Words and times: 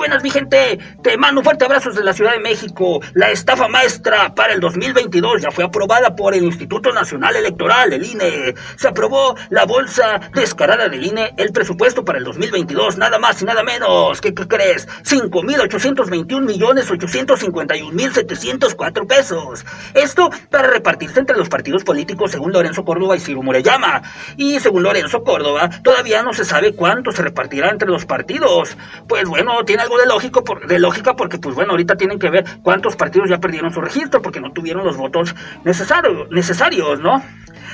buenas, 0.00 0.22
mi 0.22 0.30
gente. 0.30 0.78
Te 1.02 1.18
mando 1.18 1.40
un 1.40 1.44
fuerte 1.44 1.66
abrazo 1.66 1.90
desde 1.90 2.02
la 2.02 2.14
Ciudad 2.14 2.32
de 2.32 2.38
México. 2.38 3.02
La 3.12 3.30
estafa 3.30 3.68
maestra 3.68 4.34
para 4.34 4.54
el 4.54 4.60
2022 4.60 5.42
ya 5.42 5.50
fue 5.50 5.62
aprobada 5.62 6.16
por 6.16 6.34
el 6.34 6.42
Instituto 6.42 6.90
Nacional 6.90 7.36
Electoral, 7.36 7.92
el 7.92 8.06
INE. 8.06 8.54
Se 8.76 8.88
aprobó 8.88 9.36
la 9.50 9.66
bolsa 9.66 10.18
descarada 10.32 10.88
del 10.88 11.04
INE, 11.04 11.34
el 11.36 11.52
presupuesto 11.52 12.02
para 12.02 12.16
el 12.16 12.24
2022, 12.24 12.96
nada 12.96 13.18
más 13.18 13.42
y 13.42 13.44
nada 13.44 13.62
menos. 13.62 14.22
¿Qué, 14.22 14.32
qué 14.32 14.48
crees? 14.48 14.88
5.821 15.04 16.46
millones 16.46 16.90
851 16.90 17.92
mil 17.92 18.10
704 18.10 19.06
pesos. 19.06 19.66
Esto 19.92 20.30
para 20.48 20.68
repartirse 20.68 21.20
entre 21.20 21.36
los 21.36 21.50
partidos 21.50 21.84
políticos 21.84 22.30
según 22.30 22.52
Lorenzo 22.52 22.86
Córdoba 22.86 23.16
y 23.16 23.20
Ciro 23.20 23.42
Murayama. 23.42 24.00
Y 24.38 24.60
según 24.60 24.82
Lorenzo 24.82 25.22
Córdoba, 25.22 25.68
todavía 25.82 26.22
no 26.22 26.32
se 26.32 26.46
sabe 26.46 26.72
cuánto 26.74 27.12
se 27.12 27.20
repartirá 27.20 27.68
entre 27.68 27.90
los 27.90 28.06
partidos. 28.06 28.78
Pues 29.06 29.28
bueno, 29.28 29.62
tiene 29.66 29.89
de, 29.98 30.06
lógico 30.06 30.42
de 30.66 30.78
lógica 30.78 31.14
porque 31.14 31.38
pues 31.38 31.54
bueno, 31.54 31.72
ahorita 31.72 31.96
tienen 31.96 32.18
que 32.18 32.30
ver 32.30 32.44
cuántos 32.62 32.96
partidos 32.96 33.28
ya 33.28 33.38
perdieron 33.38 33.72
su 33.72 33.80
registro 33.80 34.22
porque 34.22 34.40
no 34.40 34.52
tuvieron 34.52 34.84
los 34.84 34.96
votos 34.96 35.34
necesarios, 35.64 37.00
¿no? 37.00 37.22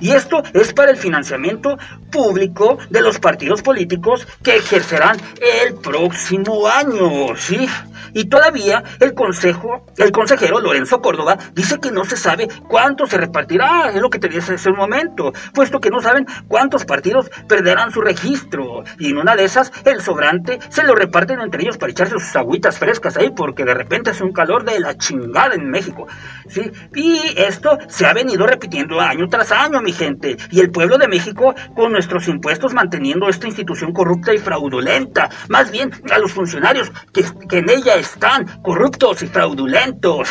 Y 0.00 0.12
esto 0.12 0.42
es 0.54 0.72
para 0.72 0.92
el 0.92 0.96
financiamiento 0.96 1.76
público 2.12 2.78
de 2.88 3.00
los 3.00 3.18
partidos 3.18 3.62
políticos 3.62 4.26
que 4.42 4.56
ejercerán 4.56 5.16
el 5.64 5.74
próximo 5.74 6.68
año, 6.68 7.36
¿sí? 7.36 7.68
Y 8.12 8.26
todavía 8.26 8.82
el 9.00 9.14
consejo, 9.14 9.86
el 9.96 10.12
consejero 10.12 10.60
Lorenzo 10.60 11.00
Córdoba 11.00 11.38
dice 11.54 11.78
que 11.80 11.90
no 11.90 12.04
se 12.04 12.16
sabe 12.16 12.48
cuánto 12.68 13.06
se 13.06 13.18
repartirá, 13.18 13.90
es 13.90 14.00
lo 14.00 14.10
que 14.10 14.18
te 14.18 14.28
dije 14.28 14.54
hace 14.54 14.70
un 14.70 14.76
momento, 14.76 15.32
puesto 15.52 15.80
que 15.80 15.90
no 15.90 16.00
saben 16.00 16.26
cuántos 16.46 16.84
partidos 16.84 17.30
perderán 17.48 17.90
su 17.90 18.00
registro. 18.00 18.84
Y 18.98 19.10
en 19.10 19.18
una 19.18 19.36
de 19.36 19.44
esas, 19.44 19.72
el 19.84 20.00
sobrante 20.00 20.58
se 20.68 20.84
lo 20.84 20.94
reparten 20.94 21.40
entre 21.40 21.62
ellos 21.62 21.78
para 21.78 21.92
echarse 21.92 22.14
sus 22.14 22.36
agüitas 22.36 22.78
frescas 22.78 23.16
ahí, 23.16 23.30
porque 23.30 23.64
de 23.64 23.74
repente 23.74 24.10
hace 24.10 24.24
un 24.24 24.32
calor 24.32 24.64
de 24.64 24.80
la 24.80 24.96
chingada 24.96 25.54
en 25.54 25.70
México. 25.70 26.06
¿sí? 26.48 26.70
Y 26.94 27.20
esto 27.36 27.78
se 27.88 28.06
ha 28.06 28.12
venido 28.12 28.46
repitiendo 28.46 29.00
año 29.00 29.28
tras 29.28 29.52
año, 29.52 29.80
mi 29.80 29.92
gente. 29.92 30.36
Y 30.50 30.60
el 30.60 30.70
pueblo 30.70 30.98
de 30.98 31.08
México, 31.08 31.54
con 31.74 31.92
nuestros 31.92 32.28
impuestos, 32.28 32.74
manteniendo 32.74 33.28
esta 33.28 33.46
institución 33.46 33.92
corrupta 33.92 34.32
y 34.34 34.38
fraudulenta. 34.38 35.28
Más 35.48 35.70
bien 35.70 35.90
a 36.10 36.18
los 36.18 36.32
funcionarios 36.32 36.90
que, 37.12 37.24
que 37.48 37.58
en 37.58 37.70
ella 37.70 37.87
están 37.96 38.60
corruptos 38.62 39.22
y 39.22 39.26
fraudulentos. 39.26 40.28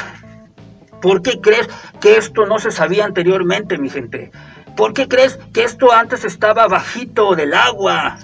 ¿Por 1.01 1.21
qué 1.21 1.39
crees 1.39 1.69
que 2.01 2.17
esto 2.17 2.45
no 2.45 2.59
se 2.59 2.71
sabía 2.71 3.05
anteriormente, 3.05 3.77
mi 3.77 3.89
gente? 3.89 4.31
¿Por 4.75 4.93
qué 4.93 5.07
crees 5.07 5.39
que 5.53 5.63
esto 5.63 5.91
antes 5.91 6.25
estaba 6.25 6.67
bajito 6.67 7.35
del 7.35 7.53
agua? 7.53 8.17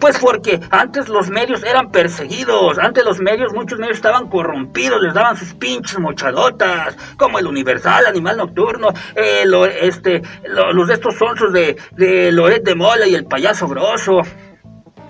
Pues 0.00 0.16
porque 0.18 0.60
antes 0.70 1.08
los 1.08 1.28
medios 1.28 1.64
eran 1.64 1.90
perseguidos, 1.90 2.78
antes 2.78 3.04
los 3.04 3.18
medios, 3.18 3.52
muchos 3.52 3.80
medios 3.80 3.96
estaban 3.96 4.28
corrompidos, 4.28 5.02
les 5.02 5.12
daban 5.12 5.36
sus 5.36 5.54
pinches 5.54 5.98
mochadotas, 5.98 6.96
como 7.16 7.40
el 7.40 7.46
Universal, 7.48 8.06
Animal 8.06 8.36
Nocturno, 8.36 8.90
eh, 9.16 9.44
este, 9.80 10.22
los 10.44 10.86
de 10.86 10.94
estos 10.94 11.16
sonsos 11.16 11.52
de, 11.52 11.76
de 11.96 12.30
Loret 12.30 12.62
de 12.62 12.76
Mola 12.76 13.08
y 13.08 13.16
el 13.16 13.24
payaso 13.24 13.66
broso 13.66 14.22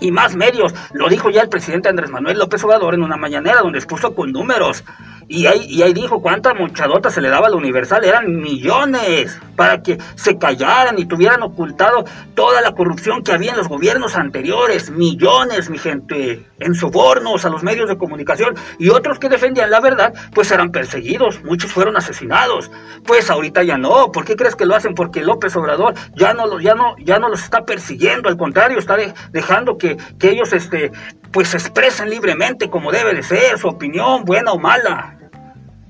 y 0.00 0.10
más 0.10 0.36
medios. 0.36 0.74
Lo 0.92 1.08
dijo 1.08 1.30
ya 1.30 1.42
el 1.42 1.48
presidente 1.48 1.88
Andrés 1.88 2.10
Manuel 2.10 2.38
López 2.38 2.62
Obrador 2.64 2.94
en 2.94 3.02
una 3.02 3.16
mañanera 3.16 3.60
donde 3.62 3.78
expuso 3.78 4.14
con 4.14 4.32
números. 4.32 4.84
Y 5.28 5.46
ahí, 5.46 5.66
y 5.68 5.82
ahí 5.82 5.92
dijo 5.92 6.22
cuánta 6.22 6.54
mochadota 6.54 7.10
se 7.10 7.20
le 7.20 7.28
daba 7.28 7.48
a 7.48 7.50
la 7.50 7.56
Universal, 7.56 8.02
eran 8.02 8.40
millones, 8.40 9.38
para 9.56 9.82
que 9.82 9.98
se 10.14 10.38
callaran 10.38 10.98
y 10.98 11.04
tuvieran 11.04 11.42
ocultado 11.42 12.04
toda 12.34 12.62
la 12.62 12.72
corrupción 12.72 13.22
que 13.22 13.32
había 13.32 13.50
en 13.50 13.58
los 13.58 13.68
gobiernos 13.68 14.16
anteriores, 14.16 14.90
millones, 14.90 15.68
mi 15.68 15.76
gente, 15.76 16.46
en 16.60 16.74
sobornos 16.74 17.44
a 17.44 17.50
los 17.50 17.62
medios 17.62 17.88
de 17.88 17.98
comunicación, 17.98 18.54
y 18.78 18.88
otros 18.88 19.18
que 19.18 19.28
defendían 19.28 19.70
la 19.70 19.80
verdad, 19.80 20.14
pues 20.32 20.50
eran 20.50 20.70
perseguidos, 20.70 21.44
muchos 21.44 21.72
fueron 21.72 21.96
asesinados. 21.96 22.70
Pues 23.04 23.28
ahorita 23.28 23.62
ya 23.64 23.76
no, 23.76 24.10
¿por 24.12 24.24
qué 24.24 24.34
crees 24.34 24.56
que 24.56 24.64
lo 24.64 24.76
hacen? 24.76 24.94
Porque 24.94 25.22
López 25.22 25.54
Obrador 25.56 25.94
ya 26.14 26.32
no, 26.32 26.58
ya 26.58 26.74
no, 26.74 26.96
ya 26.98 27.18
no 27.18 27.28
los 27.28 27.42
está 27.42 27.66
persiguiendo, 27.66 28.30
al 28.30 28.38
contrario, 28.38 28.78
está 28.78 28.96
dejando 29.30 29.76
que, 29.76 29.98
que 30.18 30.30
ellos 30.30 30.54
este, 30.54 30.90
pues 31.32 31.52
expresen 31.52 32.08
libremente 32.08 32.70
como 32.70 32.92
debe 32.92 33.14
de 33.14 33.22
ser, 33.22 33.58
su 33.58 33.68
opinión, 33.68 34.24
buena 34.24 34.52
o 34.52 34.58
mala. 34.58 35.17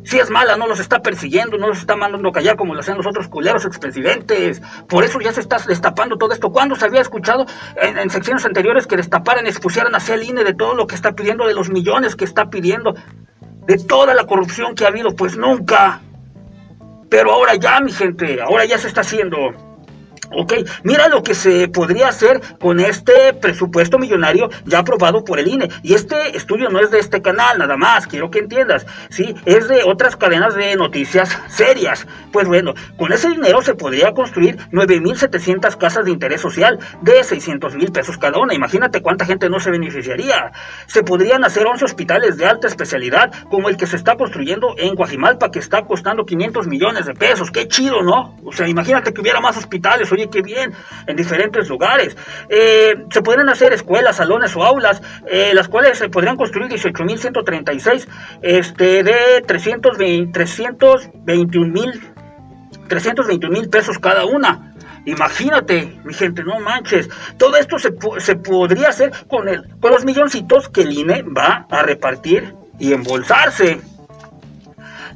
Si 0.08 0.18
es 0.18 0.30
mala, 0.30 0.56
no 0.56 0.66
los 0.66 0.80
está 0.80 1.00
persiguiendo, 1.00 1.58
no 1.58 1.68
los 1.68 1.80
está 1.80 1.94
mandando 1.94 2.30
a 2.30 2.32
callar 2.32 2.56
como 2.56 2.72
lo 2.72 2.80
hacen 2.80 2.96
los 2.96 3.06
otros 3.06 3.28
culeros 3.28 3.66
expresidentes. 3.66 4.62
Por 4.88 5.04
eso 5.04 5.20
ya 5.20 5.34
se 5.34 5.40
está 5.40 5.58
destapando 5.58 6.16
todo 6.16 6.32
esto. 6.32 6.50
¿Cuándo 6.50 6.76
se 6.76 6.86
había 6.86 7.02
escuchado 7.02 7.44
en, 7.76 8.08
secciones 8.08 8.42
anteriores 8.46 8.86
que 8.86 8.96
destaparan 8.96 9.46
expusieran 9.46 9.94
hacia 9.94 10.14
el 10.14 10.22
INE 10.22 10.44
de 10.44 10.54
todo 10.54 10.74
lo 10.74 10.86
que 10.86 10.94
está 10.94 11.12
pidiendo, 11.12 11.46
de 11.46 11.52
los 11.52 11.68
millones 11.68 12.16
que 12.16 12.24
está 12.24 12.48
pidiendo, 12.48 12.94
de 13.66 13.76
toda 13.76 14.14
la 14.14 14.24
corrupción 14.24 14.74
que 14.74 14.86
ha 14.86 14.88
habido? 14.88 15.14
Pues 15.14 15.36
nunca. 15.36 16.00
Pero 17.10 17.30
ahora 17.30 17.56
ya, 17.56 17.78
mi 17.80 17.92
gente, 17.92 18.40
ahora 18.40 18.64
ya 18.64 18.78
se 18.78 18.88
está 18.88 19.02
haciendo. 19.02 19.36
Ok, 20.30 20.52
mira 20.84 21.08
lo 21.08 21.22
que 21.22 21.34
se 21.34 21.68
podría 21.68 22.08
hacer 22.08 22.40
con 22.60 22.80
este 22.80 23.32
presupuesto 23.34 23.98
millonario 23.98 24.50
ya 24.66 24.80
aprobado 24.80 25.24
por 25.24 25.38
el 25.38 25.48
INE. 25.48 25.68
Y 25.82 25.94
este 25.94 26.36
estudio 26.36 26.68
no 26.68 26.80
es 26.80 26.90
de 26.90 26.98
este 26.98 27.22
canal, 27.22 27.58
nada 27.58 27.76
más, 27.76 28.06
quiero 28.06 28.30
que 28.30 28.40
entiendas. 28.40 28.86
Sí, 29.08 29.34
es 29.46 29.68
de 29.68 29.84
otras 29.84 30.16
cadenas 30.16 30.54
de 30.54 30.76
noticias 30.76 31.38
serias. 31.48 32.06
Pues 32.32 32.46
bueno, 32.46 32.74
con 32.98 33.12
ese 33.12 33.30
dinero 33.30 33.62
se 33.62 33.74
podría 33.74 34.12
construir 34.12 34.58
9.700 34.70 35.76
casas 35.78 36.04
de 36.04 36.10
interés 36.10 36.40
social 36.40 36.78
de 37.00 37.24
600 37.24 37.74
mil 37.76 37.90
pesos 37.90 38.18
cada 38.18 38.38
una. 38.38 38.54
Imagínate 38.54 39.00
cuánta 39.00 39.24
gente 39.24 39.48
no 39.48 39.60
se 39.60 39.70
beneficiaría. 39.70 40.52
Se 40.86 41.02
podrían 41.02 41.44
hacer 41.44 41.66
11 41.66 41.84
hospitales 41.84 42.36
de 42.36 42.46
alta 42.46 42.66
especialidad, 42.66 43.32
como 43.50 43.68
el 43.68 43.76
que 43.76 43.86
se 43.86 43.96
está 43.96 44.16
construyendo 44.16 44.74
en 44.76 44.94
Guajimalpa, 44.94 45.50
que 45.50 45.58
está 45.58 45.82
costando 45.82 46.24
500 46.24 46.66
millones 46.66 47.06
de 47.06 47.14
pesos. 47.14 47.50
Qué 47.50 47.66
chido, 47.66 48.02
¿no? 48.02 48.36
O 48.44 48.52
sea, 48.52 48.68
imagínate 48.68 49.12
que 49.12 49.20
hubiera 49.20 49.40
más 49.40 49.56
hospitales 49.56 50.08
oye, 50.18 50.30
qué 50.30 50.42
bien, 50.42 50.72
en 51.06 51.16
diferentes 51.16 51.68
lugares. 51.68 52.16
Eh, 52.48 52.94
se 53.10 53.22
podrían 53.22 53.48
hacer 53.48 53.72
escuelas, 53.72 54.16
salones 54.16 54.54
o 54.56 54.64
aulas, 54.64 55.00
eh, 55.26 55.52
las 55.54 55.68
cuales 55.68 55.98
se 55.98 56.08
podrían 56.08 56.36
construir 56.36 56.68
18.136 56.68 58.06
este, 58.42 59.02
de 59.02 59.42
320, 59.46 60.32
321 60.32 61.72
mil 61.72 62.00
321 62.88 63.52
mil 63.52 63.68
pesos 63.68 63.98
cada 63.98 64.24
una. 64.24 64.74
Imagínate, 65.04 66.00
mi 66.04 66.12
gente, 66.12 66.42
no 66.42 66.58
manches. 66.58 67.08
Todo 67.36 67.56
esto 67.56 67.78
se, 67.78 67.90
se 68.18 68.36
podría 68.36 68.88
hacer 68.88 69.12
con, 69.28 69.48
el, 69.48 69.62
con 69.80 69.92
los 69.92 70.04
milloncitos 70.04 70.68
que 70.68 70.82
el 70.82 70.92
INE 70.92 71.22
va 71.22 71.66
a 71.70 71.82
repartir 71.82 72.54
y 72.78 72.92
embolsarse. 72.92 73.80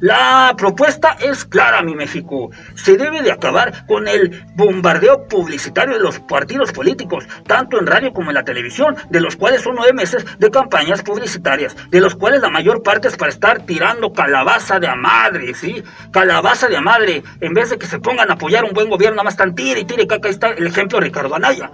La 0.03 0.53
propuesta 0.57 1.15
es 1.21 1.45
clara, 1.45 1.81
mi 1.81 1.95
México. 1.95 2.49
Se 2.75 2.97
debe 2.97 3.21
de 3.21 3.31
acabar 3.31 3.85
con 3.87 4.09
el 4.09 4.43
bombardeo 4.53 5.29
publicitario 5.29 5.93
de 5.93 6.01
los 6.01 6.19
partidos 6.19 6.73
políticos, 6.73 7.25
tanto 7.47 7.79
en 7.79 7.87
radio 7.87 8.11
como 8.11 8.29
en 8.29 8.33
la 8.33 8.43
televisión, 8.43 8.97
de 9.09 9.21
los 9.21 9.37
cuales 9.37 9.61
son 9.61 9.75
nueve 9.75 9.93
meses 9.93 10.25
de 10.39 10.51
campañas 10.51 11.03
publicitarias, 11.03 11.77
de 11.89 12.01
los 12.01 12.15
cuales 12.15 12.41
la 12.41 12.49
mayor 12.49 12.83
parte 12.83 13.07
es 13.07 13.15
para 13.15 13.31
estar 13.31 13.61
tirando 13.61 14.11
calabaza 14.11 14.77
de 14.77 14.89
a 14.89 14.95
madre, 14.95 15.53
¿sí? 15.53 15.81
Calabaza 16.11 16.67
de 16.67 16.75
a 16.75 16.81
madre, 16.81 17.23
en 17.39 17.53
vez 17.53 17.69
de 17.69 17.77
que 17.77 17.87
se 17.87 17.99
pongan 17.99 18.29
a 18.29 18.33
apoyar 18.33 18.65
un 18.65 18.73
buen 18.73 18.89
gobierno, 18.89 19.15
nada 19.15 19.23
más 19.23 19.35
están 19.35 19.55
tire 19.55 19.79
y 19.79 19.85
tire, 19.85 20.05
que 20.05 20.15
acá 20.15 20.27
está 20.27 20.49
el 20.49 20.67
ejemplo 20.67 20.99
de 20.99 21.05
Ricardo 21.05 21.33
Anaya 21.33 21.71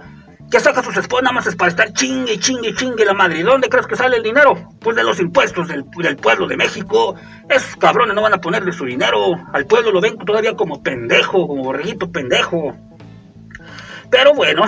que 0.50 0.60
saca 0.60 0.82
sus 0.82 0.96
esposas 0.96 1.22
nada 1.22 1.34
más 1.34 1.46
es 1.46 1.54
para 1.54 1.70
estar 1.70 1.92
chingue, 1.92 2.38
chingue, 2.38 2.74
chingue 2.74 3.04
la 3.04 3.14
madre. 3.14 3.38
¿Y 3.38 3.42
dónde 3.42 3.68
crees 3.68 3.86
que 3.86 3.96
sale 3.96 4.16
el 4.16 4.22
dinero? 4.22 4.70
Pues 4.80 4.96
de 4.96 5.04
los 5.04 5.20
impuestos 5.20 5.68
del, 5.68 5.84
del 6.02 6.16
pueblo 6.16 6.46
de 6.46 6.56
México. 6.56 7.14
Esos 7.48 7.76
cabrones 7.76 8.14
no 8.14 8.22
van 8.22 8.34
a 8.34 8.38
ponerle 8.38 8.72
su 8.72 8.84
dinero. 8.84 9.34
Al 9.52 9.66
pueblo 9.66 9.92
lo 9.92 10.00
ven 10.00 10.18
todavía 10.18 10.56
como 10.56 10.82
pendejo, 10.82 11.46
como 11.46 11.62
borreguito 11.62 12.10
pendejo. 12.10 12.76
Pero 14.10 14.34
bueno, 14.34 14.64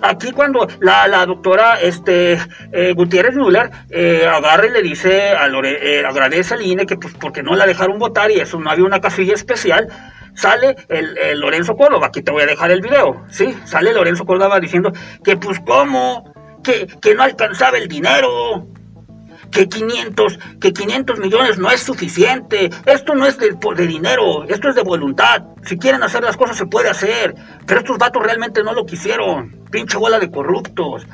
aquí 0.00 0.30
cuando 0.30 0.68
la, 0.80 1.08
la 1.08 1.26
doctora 1.26 1.80
este, 1.80 2.38
eh, 2.72 2.92
Gutiérrez 2.94 3.34
Müller 3.34 3.70
eh, 3.90 4.26
agarra 4.26 4.66
y 4.66 4.70
le 4.70 4.82
dice, 4.82 5.30
a 5.30 5.48
Lore, 5.48 5.98
eh, 5.98 6.06
agradece 6.06 6.54
al 6.54 6.62
INE 6.62 6.86
que 6.86 6.96
pues 6.96 7.14
porque 7.14 7.42
no 7.42 7.56
la 7.56 7.66
dejaron 7.66 7.98
votar 7.98 8.30
y 8.30 8.38
eso 8.38 8.60
no 8.60 8.70
había 8.70 8.84
una 8.84 9.00
casilla 9.00 9.34
especial, 9.34 9.88
sale 10.34 10.76
el, 10.88 11.16
el, 11.18 11.40
Lorenzo 11.40 11.76
Córdoba, 11.76 12.08
aquí 12.08 12.22
te 12.22 12.30
voy 12.32 12.42
a 12.42 12.46
dejar 12.46 12.70
el 12.70 12.80
video, 12.80 13.24
¿sí? 13.30 13.54
Sale 13.64 13.92
Lorenzo 13.92 14.24
Córdoba 14.24 14.60
diciendo 14.60 14.92
que 15.24 15.36
pues 15.36 15.60
cómo, 15.60 16.32
que, 16.62 16.86
que 17.00 17.14
no 17.14 17.22
alcanzaba 17.22 17.78
el 17.78 17.88
dinero, 17.88 18.66
que 19.50 19.68
500, 19.68 20.38
que 20.60 20.72
500 20.72 21.18
millones 21.18 21.58
no 21.58 21.70
es 21.70 21.82
suficiente. 21.82 22.70
Esto 22.86 23.14
no 23.14 23.26
es 23.26 23.38
de, 23.38 23.56
de, 23.76 23.86
dinero, 23.86 24.44
esto 24.44 24.68
es 24.68 24.74
de 24.74 24.82
voluntad. 24.82 25.42
Si 25.64 25.76
quieren 25.78 26.02
hacer 26.02 26.22
las 26.22 26.36
cosas 26.36 26.56
se 26.56 26.66
puede 26.66 26.88
hacer. 26.88 27.34
Pero 27.66 27.80
estos 27.80 27.98
vatos 27.98 28.22
realmente 28.22 28.62
no 28.62 28.72
lo 28.72 28.86
quisieron. 28.86 29.64
Pinche 29.70 29.98
bola 29.98 30.18
de 30.18 30.30
corruptos. 30.30 31.06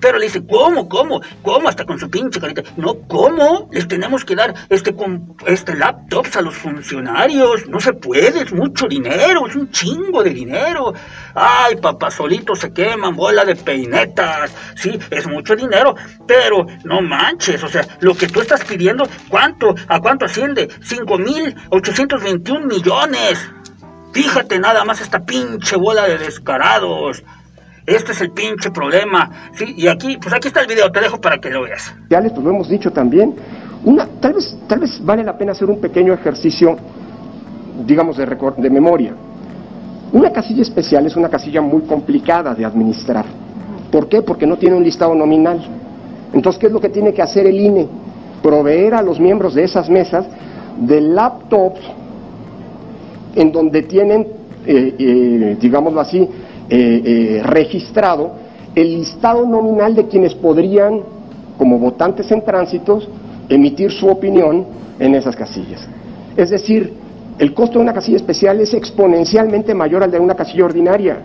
Pero 0.00 0.18
le 0.18 0.26
dice, 0.26 0.46
¿cómo, 0.46 0.88
cómo, 0.88 1.20
cómo? 1.42 1.68
Hasta 1.68 1.84
con 1.84 1.98
su 1.98 2.10
pinche 2.10 2.40
carita. 2.40 2.62
No, 2.76 3.00
¿cómo? 3.06 3.68
Les 3.72 3.88
tenemos 3.88 4.24
que 4.24 4.34
dar 4.34 4.54
este, 4.68 4.94
con, 4.94 5.36
este 5.46 5.74
laptops 5.74 6.36
a 6.36 6.42
los 6.42 6.54
funcionarios. 6.54 7.66
No 7.68 7.80
se 7.80 7.92
puede, 7.92 8.42
es 8.42 8.52
mucho 8.52 8.86
dinero, 8.86 9.46
es 9.46 9.56
un 9.56 9.70
chingo 9.70 10.22
de 10.22 10.30
dinero. 10.30 10.92
Ay, 11.34 11.76
papá, 11.76 12.10
solito 12.10 12.54
se 12.54 12.72
queman, 12.72 13.16
bola 13.16 13.44
de 13.44 13.56
peinetas. 13.56 14.52
Sí, 14.74 14.98
es 15.10 15.26
mucho 15.26 15.56
dinero, 15.56 15.94
pero 16.26 16.66
no 16.84 17.00
manches, 17.00 17.62
o 17.62 17.68
sea, 17.68 17.86
lo 18.00 18.14
que 18.14 18.28
tú 18.28 18.40
estás 18.40 18.64
pidiendo, 18.64 19.08
¿cuánto? 19.28 19.74
¿A 19.88 20.00
cuánto 20.00 20.26
asciende? 20.26 20.68
5.821 20.68 22.64
millones. 22.64 23.50
Fíjate 24.12 24.58
nada 24.58 24.84
más 24.84 25.00
esta 25.00 25.24
pinche 25.24 25.76
bola 25.76 26.06
de 26.08 26.18
descarados. 26.18 27.22
Este 27.86 28.10
es 28.12 28.20
el 28.20 28.32
pinche 28.32 28.72
problema. 28.72 29.30
Sí, 29.52 29.74
y 29.76 29.86
aquí, 29.86 30.18
pues 30.20 30.34
aquí 30.34 30.48
está 30.48 30.60
el 30.60 30.66
video, 30.66 30.90
te 30.90 31.00
dejo 31.00 31.20
para 31.20 31.38
que 31.38 31.50
lo 31.50 31.62
veas. 31.62 31.94
Ya 32.10 32.20
les 32.20 32.36
lo 32.36 32.50
hemos 32.50 32.68
dicho 32.68 32.92
también. 32.92 33.34
Una, 33.84 34.06
tal 34.20 34.34
vez, 34.34 34.58
tal 34.66 34.80
vez 34.80 35.00
vale 35.04 35.22
la 35.22 35.38
pena 35.38 35.52
hacer 35.52 35.70
un 35.70 35.80
pequeño 35.80 36.12
ejercicio, 36.12 36.76
digamos, 37.86 38.16
de, 38.16 38.26
de 38.26 38.70
memoria. 38.70 39.14
Una 40.12 40.32
casilla 40.32 40.62
especial 40.62 41.06
es 41.06 41.14
una 41.14 41.28
casilla 41.28 41.60
muy 41.60 41.82
complicada 41.82 42.54
de 42.54 42.64
administrar. 42.64 43.24
¿Por 43.92 44.08
qué? 44.08 44.20
Porque 44.22 44.46
no 44.46 44.56
tiene 44.58 44.76
un 44.76 44.82
listado 44.82 45.14
nominal. 45.14 45.64
Entonces, 46.32 46.58
¿qué 46.58 46.66
es 46.66 46.72
lo 46.72 46.80
que 46.80 46.88
tiene 46.88 47.14
que 47.14 47.22
hacer 47.22 47.46
el 47.46 47.60
INE? 47.60 47.86
Proveer 48.42 48.94
a 48.94 49.02
los 49.02 49.20
miembros 49.20 49.54
de 49.54 49.62
esas 49.62 49.88
mesas 49.88 50.26
de 50.80 51.00
laptops 51.00 51.80
en 53.36 53.52
donde 53.52 53.82
tienen, 53.82 54.26
eh, 54.66 54.94
eh, 54.98 55.56
digámoslo 55.60 56.00
así, 56.00 56.28
eh, 56.68 57.02
eh, 57.04 57.42
registrado 57.44 58.34
el 58.74 58.94
listado 58.94 59.46
nominal 59.46 59.94
de 59.94 60.06
quienes 60.06 60.34
podrían, 60.34 61.00
como 61.56 61.78
votantes 61.78 62.30
en 62.30 62.44
tránsitos, 62.44 63.08
emitir 63.48 63.90
su 63.90 64.06
opinión 64.08 64.66
en 64.98 65.14
esas 65.14 65.34
casillas. 65.34 65.88
Es 66.36 66.50
decir, 66.50 66.92
el 67.38 67.54
costo 67.54 67.78
de 67.78 67.84
una 67.84 67.94
casilla 67.94 68.16
especial 68.16 68.60
es 68.60 68.74
exponencialmente 68.74 69.74
mayor 69.74 70.02
al 70.02 70.10
de 70.10 70.18
una 70.18 70.34
casilla 70.34 70.64
ordinaria. 70.64 71.22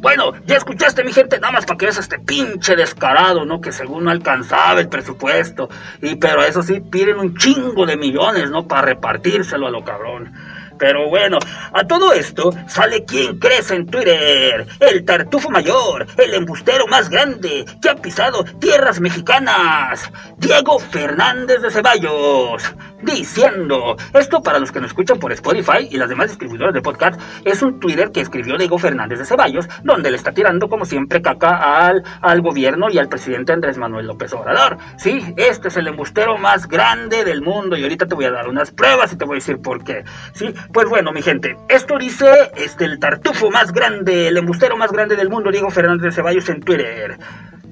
Bueno, 0.00 0.32
ya 0.46 0.56
escuchaste 0.56 1.02
mi 1.02 1.12
gente, 1.12 1.40
nada 1.40 1.54
más 1.54 1.66
para 1.66 1.76
que 1.76 1.86
veas 1.86 1.98
este 1.98 2.20
pinche 2.20 2.76
descarado, 2.76 3.44
¿no? 3.44 3.60
Que 3.60 3.72
según 3.72 4.04
no 4.04 4.10
alcanzaba 4.12 4.80
el 4.80 4.88
presupuesto. 4.88 5.68
Y 6.00 6.14
pero 6.14 6.44
eso 6.44 6.62
sí, 6.62 6.80
piden 6.80 7.18
un 7.18 7.36
chingo 7.36 7.84
de 7.84 7.96
millones, 7.96 8.48
¿no? 8.48 8.68
Para 8.68 8.82
repartírselo 8.82 9.66
a 9.66 9.70
lo 9.70 9.82
cabrón. 9.82 10.32
Pero 10.78 11.08
bueno, 11.08 11.38
a 11.72 11.84
todo 11.86 12.12
esto 12.12 12.50
sale 12.68 13.04
quien 13.04 13.38
crece 13.38 13.74
en 13.74 13.86
Twitter, 13.86 14.66
el 14.80 15.04
tartufo 15.04 15.50
mayor, 15.50 16.06
el 16.16 16.34
embustero 16.34 16.86
más 16.86 17.08
grande 17.08 17.64
que 17.82 17.88
ha 17.88 17.96
pisado 17.96 18.44
tierras 18.60 19.00
mexicanas, 19.00 20.10
Diego 20.36 20.78
Fernández 20.78 21.60
de 21.62 21.70
Ceballos, 21.70 22.62
diciendo, 23.02 23.96
esto 24.14 24.42
para 24.42 24.58
los 24.58 24.72
que 24.72 24.80
nos 24.80 24.90
escuchan 24.90 25.18
por 25.18 25.32
Spotify 25.32 25.88
y 25.90 25.96
las 25.96 26.08
demás 26.08 26.28
distribuidoras 26.28 26.74
de 26.74 26.82
podcast, 26.82 27.20
es 27.44 27.62
un 27.62 27.80
Twitter 27.80 28.10
que 28.10 28.20
escribió 28.20 28.56
Diego 28.56 28.78
Fernández 28.78 29.18
de 29.18 29.24
Ceballos, 29.24 29.68
donde 29.84 30.10
le 30.10 30.16
está 30.16 30.32
tirando 30.32 30.68
como 30.68 30.84
siempre 30.84 31.22
caca 31.22 31.86
al, 31.86 32.02
al 32.20 32.40
gobierno 32.42 32.90
y 32.90 32.98
al 32.98 33.08
presidente 33.08 33.52
Andrés 33.52 33.78
Manuel 33.78 34.06
López 34.06 34.32
Obrador. 34.32 34.78
Sí, 34.96 35.34
este 35.36 35.68
es 35.68 35.76
el 35.76 35.88
embustero 35.88 36.38
más 36.38 36.66
grande 36.68 37.24
del 37.24 37.42
mundo 37.42 37.76
y 37.76 37.82
ahorita 37.82 38.06
te 38.06 38.14
voy 38.14 38.24
a 38.24 38.30
dar 38.30 38.48
unas 38.48 38.70
pruebas 38.70 39.12
y 39.12 39.16
te 39.16 39.24
voy 39.24 39.36
a 39.36 39.40
decir 39.40 39.58
por 39.58 39.84
qué. 39.84 40.04
Sí, 40.32 40.54
pues 40.72 40.88
bueno, 40.88 41.12
mi 41.12 41.22
gente, 41.22 41.56
esto 41.68 41.98
dice 41.98 42.50
este, 42.56 42.84
el 42.84 42.98
tartufo 42.98 43.50
más 43.50 43.72
grande, 43.72 44.28
el 44.28 44.36
embustero 44.36 44.76
más 44.76 44.92
grande 44.92 45.16
del 45.16 45.28
mundo, 45.28 45.50
Diego 45.50 45.70
Fernández 45.70 46.02
de 46.02 46.12
Ceballos 46.12 46.48
en 46.48 46.60
Twitter. 46.60 47.18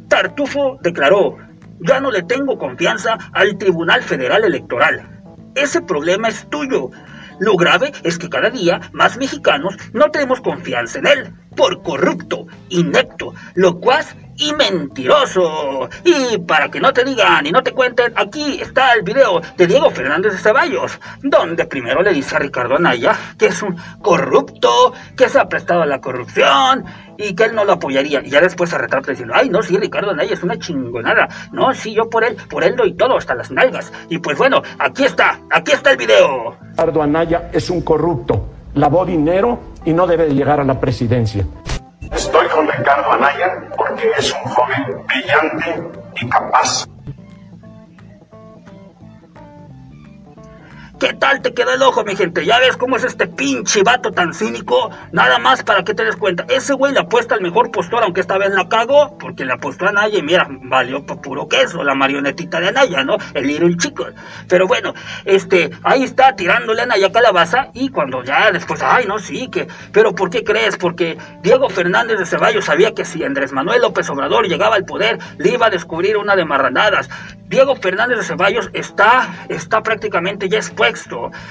Tartufo 0.08 0.78
declaró, 0.82 1.37
ya 1.81 2.00
no 2.00 2.11
le 2.11 2.23
tengo 2.23 2.58
confianza 2.58 3.19
al 3.32 3.58
Tribunal 3.58 4.02
Federal 4.02 4.44
Electoral. 4.44 5.15
Ese 5.56 5.81
problema 5.81 6.29
es 6.29 6.49
tuyo. 6.50 6.91
Lo 7.38 7.56
grave 7.56 7.93
es 8.03 8.19
que 8.19 8.29
cada 8.29 8.50
día 8.50 8.81
más 8.93 9.17
mexicanos 9.17 9.75
no 9.94 10.11
tenemos 10.11 10.41
confianza 10.41 10.99
en 10.99 11.06
él, 11.06 11.35
por 11.56 11.82
corrupto, 11.82 12.47
inepto, 12.69 13.35
locuaz 13.55 14.14
y 14.37 14.53
mentiroso. 14.55 15.88
Y 16.05 16.38
para 16.38 16.71
que 16.71 16.81
no 16.81 16.93
te 16.93 17.05
digan 17.05 17.47
y 17.47 17.53
no 17.53 17.62
te 17.62 17.73
cuenten, 17.73 18.12
aquí 18.17 18.61
está 18.61 18.93
el 18.94 19.03
video 19.03 19.41
de 19.56 19.67
Diego 19.67 19.91
Fernández 19.91 20.33
de 20.33 20.38
Ceballos, 20.38 20.99
donde 21.23 21.67
primero 21.67 22.03
le 22.03 22.12
dice 22.12 22.37
a 22.37 22.38
Ricardo 22.38 22.77
Anaya 22.77 23.17
que 23.38 23.47
es 23.47 23.62
un 23.62 23.77
corrupto, 24.00 24.93
que 25.17 25.29
se 25.29 25.38
ha 25.38 25.49
prestado 25.49 25.83
a 25.83 25.87
la 25.87 26.00
corrupción 26.00 26.85
y 27.19 27.35
que 27.35 27.44
él 27.44 27.55
no 27.55 27.65
lo 27.65 27.73
apoyaría. 27.73 28.21
Y 28.25 28.31
ya 28.31 28.41
después 28.41 28.71
se 28.71 28.79
retrata 28.79 29.11
diciendo, 29.11 29.35
ay, 29.37 29.49
no, 29.49 29.62
sí, 29.62 29.77
Ricardo 29.77 30.11
Anaya 30.11 30.35
es 30.35 30.43
una 30.43 30.59
chingonada. 30.59 31.29
No, 31.53 31.73
sí, 31.75 31.94
yo 31.94 32.09
por 32.09 32.25
él, 32.25 32.37
por 32.49 32.65
él 32.65 32.77
doy 32.77 32.94
todo, 32.94 33.17
hasta 33.17 33.35
las 33.35 33.50
nalgas. 33.50 33.93
Y 34.09 34.19
pues 34.19 34.37
bueno, 34.38 34.62
aquí 34.79 35.05
está, 35.05 35.41
aquí 35.50 35.73
está 35.73 35.93
el 35.93 35.97
video. 35.97 36.56
Ricardo 36.71 37.03
Anaya 37.03 37.50
es 37.53 37.71
un 37.71 37.83
corrupto, 37.83 38.49
lavó 38.75 39.05
dinero 39.05 39.59
y 39.85 39.93
no 39.93 40.06
debe 40.06 40.29
llegar 40.29 40.61
a 40.61 40.65
la 40.65 40.79
presidencia. 40.79 41.47
Estoy 42.12 42.45
Ricardo 42.76 43.19
porque 43.76 44.11
es 44.19 44.32
un 44.32 44.50
joven 44.50 45.06
brillante 45.06 46.00
y 46.20 46.28
capaz. 46.28 46.87
¿Qué 50.98 51.12
tal 51.12 51.43
te 51.43 51.52
quedó 51.52 51.75
el 51.75 51.82
ojo, 51.82 52.04
mi 52.04 52.16
gente? 52.16 52.46
¿Ya 52.46 52.58
ves 52.58 52.78
cómo 52.78 52.96
es 52.96 53.04
este 53.04 53.26
pinche 53.26 53.82
vato 53.82 54.12
tan 54.12 54.32
cínico? 54.32 54.90
Nada 55.12 55.38
más 55.38 55.62
para 55.62 55.85
que 55.85 55.92
te 55.92 56.02
des 56.02 56.16
cuenta. 56.16 56.47
Ese 56.49 56.73
güey 56.73 56.94
le 56.94 57.00
apuesta 57.00 57.35
al 57.35 57.42
mejor 57.42 57.71
postor, 57.71 58.02
aunque 58.02 58.23
esta 58.23 58.38
vez 58.38 58.49
la 58.54 58.66
cago, 58.66 59.18
porque 59.18 59.44
le 59.44 59.52
apostó 59.52 59.87
a 59.87 59.92
Naya 59.92 60.18
y 60.18 60.23
mira, 60.23 60.47
valió 60.49 61.04
puro 61.04 61.49
queso, 61.49 61.85
la 61.85 61.94
marionetita 61.94 62.61
de 62.61 62.73
Naya, 62.73 63.04
¿no? 63.04 63.18
El 63.35 63.47
Little 63.47 63.76
Chico. 63.76 64.06
Pero 64.49 64.66
bueno, 64.66 64.94
este, 65.26 65.68
ahí 65.82 66.02
está 66.02 66.35
tirándole 66.35 66.80
a 66.80 66.87
Naya 66.87 67.12
calabaza 67.12 67.68
y 67.75 67.90
cuando 67.90 68.25
ya 68.25 68.50
después, 68.50 68.80
ay, 68.82 69.04
no, 69.06 69.18
sí, 69.18 69.49
que, 69.49 69.68
pero 69.92 70.14
¿por 70.14 70.30
qué 70.30 70.44
crees? 70.44 70.78
Porque 70.78 71.18
Diego 71.42 71.68
Fernández 71.68 72.18
de 72.18 72.25
Ceballos 72.25 72.64
sabía 72.64 72.94
que 72.94 73.04
si 73.04 73.23
Andrés 73.23 73.52
Manuel 73.52 73.82
López 73.82 74.09
Obrador 74.09 74.49
llegaba 74.49 74.76
al 74.76 74.87
poder, 74.87 75.18
le 75.37 75.50
iba 75.50 75.66
a 75.66 75.71
descubrir 75.71 76.16
una 76.16 76.37
de 76.37 76.47
marranadas. 76.47 77.11
Diego 77.49 77.76
Fernández 77.76 78.16
de 78.16 78.25
Ceballos 78.25 78.71
está, 78.73 79.47
está 79.50 79.82
prácticamente 79.82 80.49
ya 80.49 80.56
expuesto 80.56 80.86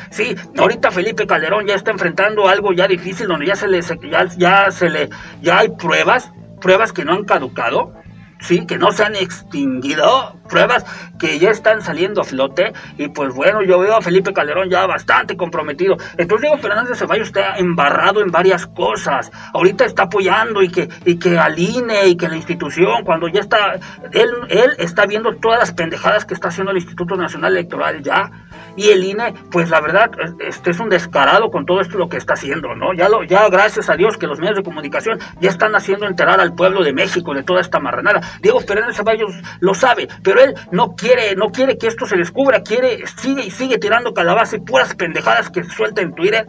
Sí, 0.10 0.36
ahorita 0.58 0.92
Felipe 0.92 1.28
Calderón 1.28 1.68
ya 1.68 1.76
está 1.76 1.92
enfrentando 1.92 2.48
algo 2.48 2.74
ya 2.74 2.88
difícil 2.88 3.28
donde 3.28 3.48
ya 3.48 3.56
se 3.56 3.68
le 3.68 3.82
ya, 3.82 4.26
ya 4.38 4.72
se 4.72 4.90
le 4.90 5.10
ya 5.42 5.60
hay 5.60 5.70
pruebas, 5.70 6.32
pruebas 6.62 6.94
que 6.94 7.06
no 7.06 7.14
han 7.14 7.26
caducado 7.26 7.94
sí, 8.40 8.66
que 8.66 8.78
no 8.78 8.92
se 8.92 9.04
han 9.04 9.16
extinguido, 9.16 10.35
pruebas 10.46 10.86
que 11.20 11.40
ya 11.40 11.50
están 11.50 11.82
saliendo 11.82 12.22
a 12.22 12.24
flote, 12.24 12.74
y 12.98 13.08
pues 13.10 13.34
bueno, 13.34 13.64
yo 13.64 13.80
veo 13.80 13.96
a 13.96 14.02
Felipe 14.02 14.34
Calderón 14.34 14.70
ya 14.70 14.86
bastante 14.86 15.36
comprometido. 15.38 15.98
Entonces 16.18 16.42
Diego 16.42 16.58
Fernández 16.58 16.92
de 16.92 16.96
Ceballos 16.96 17.28
está 17.28 17.58
embarrado 17.58 18.22
en 18.22 18.32
varias 18.32 18.68
cosas. 18.68 19.32
Ahorita 19.54 19.86
está 19.86 20.04
apoyando 20.04 20.62
y 20.62 20.70
que, 20.70 20.90
y 21.06 21.18
que 21.18 21.38
aline 21.38 22.08
y 22.08 22.18
que 22.18 22.28
la 22.28 22.36
institución, 22.36 23.04
cuando 23.04 23.28
ya 23.28 23.42
está, 23.42 23.76
él, 24.12 24.30
él 24.50 24.72
está 24.78 25.06
viendo 25.06 25.36
todas 25.36 25.60
las 25.60 25.72
pendejadas 25.74 26.26
que 26.26 26.34
está 26.34 26.50
haciendo 26.50 26.72
el 26.72 26.78
Instituto 26.78 27.16
Nacional 27.16 27.54
Electoral 27.54 28.02
ya. 28.02 28.32
Y 28.78 28.90
el 28.90 29.04
INE, 29.06 29.34
pues 29.52 29.70
la 29.70 29.80
verdad, 29.80 30.12
este 30.40 30.72
es 30.72 30.80
un 30.80 30.90
descarado 30.90 31.50
con 31.50 31.66
todo 31.66 31.80
esto 31.80 31.98
lo 31.98 32.10
que 32.10 32.18
está 32.18 32.34
haciendo, 32.34 32.76
¿no? 32.76 32.94
Ya, 32.94 33.08
lo, 33.08 33.24
ya 33.24 33.48
gracias 33.48 33.90
a 33.90 33.96
Dios 33.96 34.18
que 34.18 34.28
los 34.28 34.40
medios 34.40 34.58
de 34.58 34.64
comunicación 34.64 35.20
ya 35.40 35.50
están 35.50 35.76
haciendo 35.76 36.08
enterar 36.08 36.42
al 36.42 36.54
pueblo 36.56 36.84
de 36.84 36.92
México 36.92 37.34
de 37.34 37.44
toda 37.44 37.62
esta 37.62 37.80
marranada. 37.80 38.22
Diego 38.42 38.60
Fernández 38.60 38.98
Ceballos 38.98 39.34
lo 39.62 39.74
sabe, 39.74 40.10
pero 40.24 40.35
él 40.40 40.56
no 40.72 40.96
quiere, 40.96 41.36
no 41.36 41.52
quiere 41.52 41.78
que 41.78 41.88
esto 41.88 42.06
se 42.06 42.18
descubra, 42.18 42.62
quiere, 42.62 43.06
sigue 43.08 43.46
y 43.46 43.52
sigue 43.52 43.78
tirando 43.78 44.14
calabaza 44.14 44.56
y 44.56 44.60
puras 44.60 44.96
pendejadas 44.96 45.50
que 45.50 45.64
suelta 45.64 46.02
en 46.02 46.14
Twitter 46.14 46.48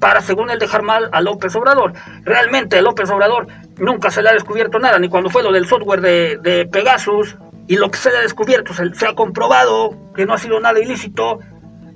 para, 0.00 0.22
según 0.22 0.50
él, 0.50 0.58
dejar 0.58 0.82
mal 0.82 1.10
a 1.12 1.20
López 1.20 1.54
Obrador. 1.54 1.92
Realmente 2.24 2.78
a 2.78 2.82
López 2.82 3.08
Obrador 3.10 3.46
nunca 3.78 4.10
se 4.10 4.22
le 4.22 4.30
ha 4.30 4.32
descubierto 4.32 4.78
nada, 4.78 4.98
ni 4.98 5.08
cuando 5.08 5.30
fue 5.30 5.42
lo 5.42 5.52
del 5.52 5.66
software 5.66 6.00
de, 6.00 6.68
Pegasus, 6.72 7.36
y 7.68 7.76
lo 7.76 7.90
que 7.90 7.98
se 7.98 8.10
le 8.10 8.18
ha 8.18 8.22
descubierto 8.22 8.74
se, 8.74 8.92
se 8.94 9.06
ha 9.06 9.14
comprobado 9.14 9.96
que 10.14 10.26
no 10.26 10.34
ha 10.34 10.38
sido 10.38 10.58
nada 10.58 10.80
ilícito, 10.80 11.38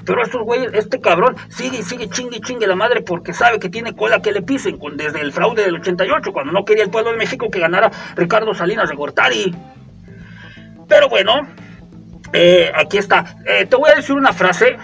Pero 0.05 0.23
estos 0.23 0.43
güeyes, 0.43 0.73
este 0.75 1.01
cabrón 1.01 1.35
sigue 1.49 1.79
y 1.79 1.83
sigue 1.83 2.09
chingue 2.09 2.37
y 2.37 2.41
chingue 2.41 2.67
la 2.67 2.77
madre 2.77 3.01
porque 3.01 3.33
sabe 3.33 3.59
que 3.59 3.71
tiene 3.71 3.97
cola 3.97 4.21
que 4.21 4.33
le 4.33 4.43
pisen 4.43 4.79
con, 4.79 4.97
desde 4.97 5.21
el 5.21 5.33
fraude 5.33 5.65
del 5.65 5.77
88, 5.77 6.33
cuando 6.33 6.53
no 6.53 6.65
quería 6.65 6.85
el 6.85 6.91
pueblo 6.91 7.11
de 7.11 7.17
México 7.17 7.49
que 7.51 7.59
ganara 7.59 7.91
Ricardo 8.15 8.55
Salinas 8.55 8.91
de 8.91 8.97
Gortari. 8.97 9.55
Pero 10.89 11.09
bueno, 11.09 11.47
eh, 12.33 12.73
aquí 12.75 12.99
está. 12.99 13.37
Eh, 13.47 13.67
te 13.67 13.77
voy 13.77 13.91
a 13.91 13.97
decir 13.97 14.15
una 14.17 14.33
frase 14.33 14.77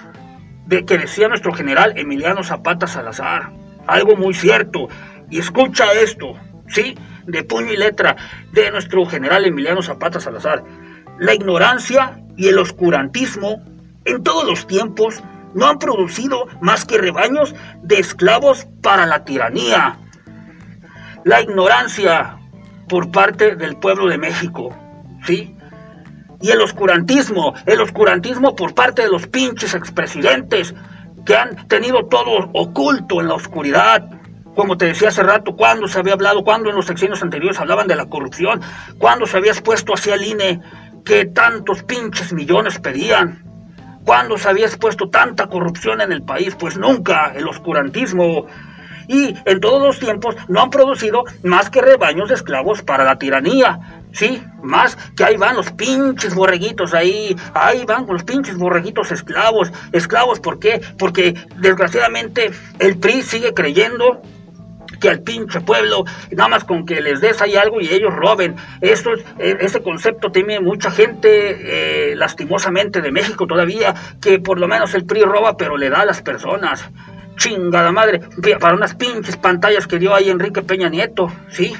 de 0.66 0.84
que 0.84 0.98
decía 0.98 1.28
nuestro 1.28 1.52
general 1.52 1.94
Emiliano 1.96 2.44
Zapata 2.44 2.86
Salazar. 2.86 3.50
Algo 3.86 4.16
muy 4.16 4.34
cierto. 4.34 4.88
Y 5.30 5.38
escucha 5.38 5.92
esto, 5.92 6.34
¿sí? 6.68 6.96
De 7.26 7.42
puño 7.42 7.72
y 7.72 7.76
letra 7.76 8.16
de 8.52 8.70
nuestro 8.70 9.04
general 9.06 9.44
Emiliano 9.44 9.82
Zapata 9.82 10.20
Salazar. 10.20 10.62
La 11.18 11.34
ignorancia 11.34 12.20
y 12.36 12.48
el 12.48 12.58
oscurantismo 12.58 13.62
en 14.04 14.22
todos 14.22 14.46
los 14.46 14.66
tiempos 14.66 15.22
no 15.54 15.66
han 15.66 15.78
producido 15.78 16.46
más 16.60 16.84
que 16.84 16.98
rebaños 16.98 17.54
de 17.82 17.98
esclavos 17.98 18.66
para 18.82 19.06
la 19.06 19.24
tiranía. 19.24 19.98
La 21.24 21.42
ignorancia 21.42 22.38
por 22.88 23.10
parte 23.10 23.56
del 23.56 23.76
pueblo 23.76 24.08
de 24.08 24.18
México, 24.18 24.74
¿sí? 25.26 25.56
Y 26.40 26.50
el 26.50 26.60
oscurantismo, 26.60 27.54
el 27.66 27.80
oscurantismo 27.80 28.56
por 28.56 28.74
parte 28.74 29.02
de 29.02 29.08
los 29.08 29.26
pinches 29.26 29.74
expresidentes 29.74 30.74
que 31.24 31.36
han 31.36 31.68
tenido 31.68 32.06
todo 32.06 32.50
oculto 32.54 33.20
en 33.20 33.28
la 33.28 33.34
oscuridad. 33.34 34.08
Como 34.54 34.76
te 34.76 34.86
decía 34.86 35.08
hace 35.08 35.22
rato, 35.22 35.54
cuando 35.54 35.86
se 35.86 35.98
había 35.98 36.14
hablado, 36.14 36.42
cuando 36.42 36.70
en 36.70 36.76
los 36.76 36.86
sexenios 36.86 37.22
anteriores 37.22 37.60
hablaban 37.60 37.86
de 37.86 37.96
la 37.96 38.06
corrupción, 38.06 38.60
cuando 38.98 39.26
se 39.26 39.36
había 39.36 39.52
expuesto 39.52 39.94
hacia 39.94 40.14
el 40.14 40.24
INE 40.24 40.60
que 41.04 41.26
tantos 41.26 41.82
pinches 41.82 42.32
millones 42.32 42.78
pedían. 42.78 43.44
¿Cuándo 44.04 44.38
se 44.38 44.48
había 44.48 44.66
expuesto 44.66 45.10
tanta 45.10 45.46
corrupción 45.46 46.00
en 46.00 46.10
el 46.10 46.22
país? 46.22 46.56
Pues 46.58 46.78
nunca, 46.78 47.32
el 47.34 47.46
oscurantismo. 47.46 48.46
Y 49.10 49.34
en 49.44 49.58
todos 49.58 49.82
los 49.82 49.98
tiempos 49.98 50.36
no 50.46 50.62
han 50.62 50.70
producido 50.70 51.24
más 51.42 51.68
que 51.68 51.82
rebaños 51.82 52.28
de 52.28 52.36
esclavos 52.36 52.82
para 52.82 53.02
la 53.02 53.18
tiranía. 53.18 54.04
Sí, 54.12 54.40
más 54.62 54.96
que 55.16 55.24
ahí 55.24 55.36
van 55.36 55.56
los 55.56 55.72
pinches 55.72 56.32
borreguitos 56.32 56.94
ahí, 56.94 57.34
ahí 57.52 57.84
van 57.84 58.06
los 58.06 58.22
pinches 58.22 58.56
borreguitos 58.56 59.10
esclavos. 59.10 59.72
Esclavos, 59.90 60.38
¿por 60.38 60.60
qué? 60.60 60.80
Porque 60.96 61.34
desgraciadamente 61.56 62.52
el 62.78 62.98
PRI 62.98 63.22
sigue 63.22 63.52
creyendo 63.52 64.22
que 65.00 65.08
al 65.08 65.22
pinche 65.22 65.60
pueblo, 65.60 66.04
nada 66.30 66.48
más 66.48 66.62
con 66.62 66.86
que 66.86 67.00
les 67.00 67.20
des 67.20 67.42
ahí 67.42 67.56
algo 67.56 67.80
y 67.80 67.88
ellos 67.88 68.14
roben. 68.14 68.54
Eso, 68.80 69.10
eh, 69.40 69.56
ese 69.60 69.82
concepto 69.82 70.30
tiene 70.30 70.60
mucha 70.60 70.92
gente, 70.92 72.10
eh, 72.12 72.14
lastimosamente, 72.14 73.00
de 73.00 73.10
México 73.10 73.48
todavía, 73.48 73.92
que 74.20 74.38
por 74.38 74.60
lo 74.60 74.68
menos 74.68 74.94
el 74.94 75.04
PRI 75.04 75.22
roba, 75.22 75.56
pero 75.56 75.76
le 75.76 75.90
da 75.90 76.02
a 76.02 76.04
las 76.04 76.22
personas. 76.22 76.88
Chingada 77.36 77.90
madre, 77.92 78.20
para 78.60 78.74
unas 78.74 78.94
pinches 78.94 79.36
pantallas 79.36 79.86
que 79.86 79.98
dio 79.98 80.14
ahí 80.14 80.28
Enrique 80.28 80.62
Peña 80.62 80.88
Nieto, 80.88 81.32
¿sí? 81.48 81.72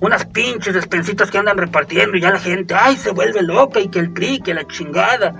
Unas 0.00 0.26
pinches 0.26 0.74
despensitas 0.74 1.30
que 1.30 1.38
andan 1.38 1.56
repartiendo 1.56 2.16
y 2.16 2.20
ya 2.20 2.30
la 2.30 2.38
gente, 2.38 2.74
ay, 2.74 2.96
se 2.96 3.12
vuelve 3.12 3.42
loca 3.42 3.80
y 3.80 3.88
que 3.88 3.98
el 3.98 4.12
PRI, 4.12 4.40
que 4.40 4.54
la 4.54 4.66
chingada. 4.66 5.34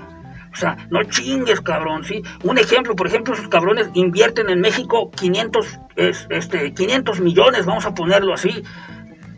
O 0.56 0.58
sea, 0.58 0.74
no 0.88 1.02
chingues, 1.04 1.60
cabrón, 1.60 2.02
¿sí? 2.02 2.22
Un 2.42 2.56
ejemplo, 2.56 2.96
por 2.96 3.06
ejemplo, 3.06 3.34
esos 3.34 3.48
cabrones 3.48 3.90
invierten 3.92 4.48
en 4.48 4.62
México 4.62 5.10
500, 5.10 5.80
este, 6.30 6.72
500 6.72 7.20
millones, 7.20 7.66
vamos 7.66 7.84
a 7.84 7.94
ponerlo 7.94 8.32
así. 8.32 8.62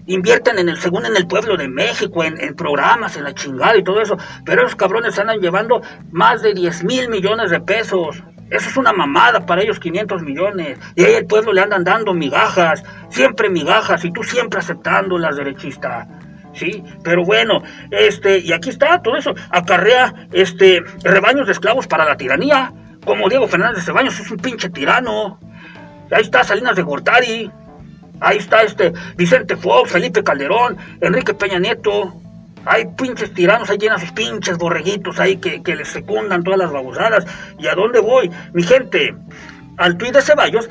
Invierten 0.07 0.61
en 0.61 0.69
el, 0.69 0.79
según 0.79 1.07
en 1.07 1.17
el 1.17 1.27
pueblo 1.27 1.57
de 1.57 1.67
México, 1.67 2.23
en, 2.23 2.41
en 2.41 2.55
programas, 2.55 3.17
en 3.17 3.25
la 3.25 3.35
chingada 3.35 3.77
y 3.77 3.83
todo 3.83 4.01
eso. 4.01 4.17
Pero 4.45 4.63
esos 4.63 4.77
cabrones 4.77 5.19
andan 5.19 5.41
llevando 5.41 5.83
más 6.13 6.41
de 6.43 6.55
10 6.55 6.85
mil 6.85 7.09
millones 7.09 7.51
de 7.51 7.61
pesos. 7.61 8.23
Eso 8.50 8.69
es 8.69 8.76
una 8.76 8.93
mamada 8.93 9.45
para 9.45 9.62
ellos, 9.62 9.78
500 9.78 10.23
millones. 10.23 10.78
Y 10.95 11.05
ahí 11.05 11.14
el 11.14 11.26
pueblo 11.26 11.52
le 11.52 11.61
andan 11.61 11.85
dando 11.85 12.14
migajas, 12.14 12.83
siempre 13.11 13.50
migajas, 13.50 14.05
y 14.05 14.11
tú 14.11 14.23
siempre 14.23 14.61
aceptándolas, 14.61 15.37
derechista. 15.37 16.07
¿sí? 16.55 16.83
Pero 17.02 17.25
bueno, 17.25 17.62
este, 17.90 18.38
y 18.38 18.52
aquí 18.52 18.71
está 18.71 19.00
todo 19.02 19.17
eso, 19.17 19.35
acarrea 19.50 20.28
este 20.33 20.83
rebaños 21.02 21.47
de 21.47 21.52
esclavos 21.52 21.87
para 21.87 22.05
la 22.05 22.17
tiranía, 22.17 22.73
como 23.05 23.28
Diego 23.28 23.47
Fernández 23.47 23.76
de 23.78 23.83
Ceballos 23.83 24.19
es 24.19 24.31
un 24.31 24.38
pinche 24.38 24.69
tirano. 24.69 25.38
Ahí 26.11 26.23
está 26.23 26.43
Salinas 26.43 26.76
de 26.76 26.83
Gortari, 26.83 27.50
ahí 28.21 28.38
está 28.38 28.62
este 28.62 28.93
Vicente 29.17 29.57
Fox, 29.57 29.93
Felipe 29.93 30.23
Calderón, 30.23 30.76
Enrique 31.00 31.35
Peña 31.35 31.59
Nieto. 31.59 32.14
Hay 32.69 32.85
pinches 32.97 33.33
tiranos, 33.33 33.71
ahí 33.71 33.79
llenan 33.79 33.99
sus 33.99 34.13
pinches 34.13 34.59
borreguitos 34.59 35.19
ahí 35.19 35.39
que, 35.39 35.63
que 35.63 35.75
les 35.75 35.89
secundan 35.89 36.45
todas 36.45 36.59
las 36.59 36.71
babosadas. 36.71 37.25
¿Y 37.59 37.67
a 37.67 37.75
dónde 37.75 38.01
voy? 38.01 38.31
Mi 38.53 38.63
gente, 38.63 39.15
al 39.79 39.97
tuit 39.97 40.13
de 40.13 40.23
Ceballos, 40.23 40.69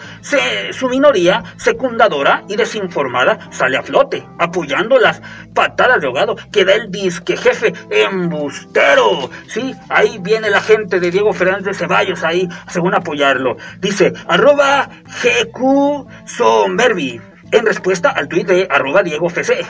su 0.71 0.89
minoría 0.89 1.43
secundadora 1.55 2.43
y 2.47 2.55
desinformada 2.55 3.39
sale 3.51 3.77
a 3.77 3.81
flote, 3.81 4.27
apoyando 4.37 4.99
las 4.99 5.21
patadas 5.53 6.01
de 6.01 6.07
ahogado 6.07 6.35
que 6.51 6.65
da 6.65 6.73
el 6.73 6.91
disque 6.91 7.37
jefe 7.37 7.73
embustero. 7.89 9.29
Sí, 9.47 9.73
ahí 9.89 10.19
viene 10.21 10.49
la 10.49 10.61
gente 10.61 10.99
de 10.99 11.09
Diego 11.09 11.33
Fernández 11.33 11.65
de 11.65 11.73
Ceballos, 11.73 12.23
ahí, 12.23 12.47
según 12.67 12.93
apoyarlo. 12.93 13.57
Dice, 13.79 14.13
arroba 14.27 14.89
GQ 15.23 16.05
Somberbi, 16.25 17.21
en 17.51 17.65
respuesta 17.65 18.09
al 18.09 18.27
tuit 18.27 18.45
de 18.45 18.67
arroba 18.69 19.03
Diego 19.03 19.27
FC. 19.27 19.65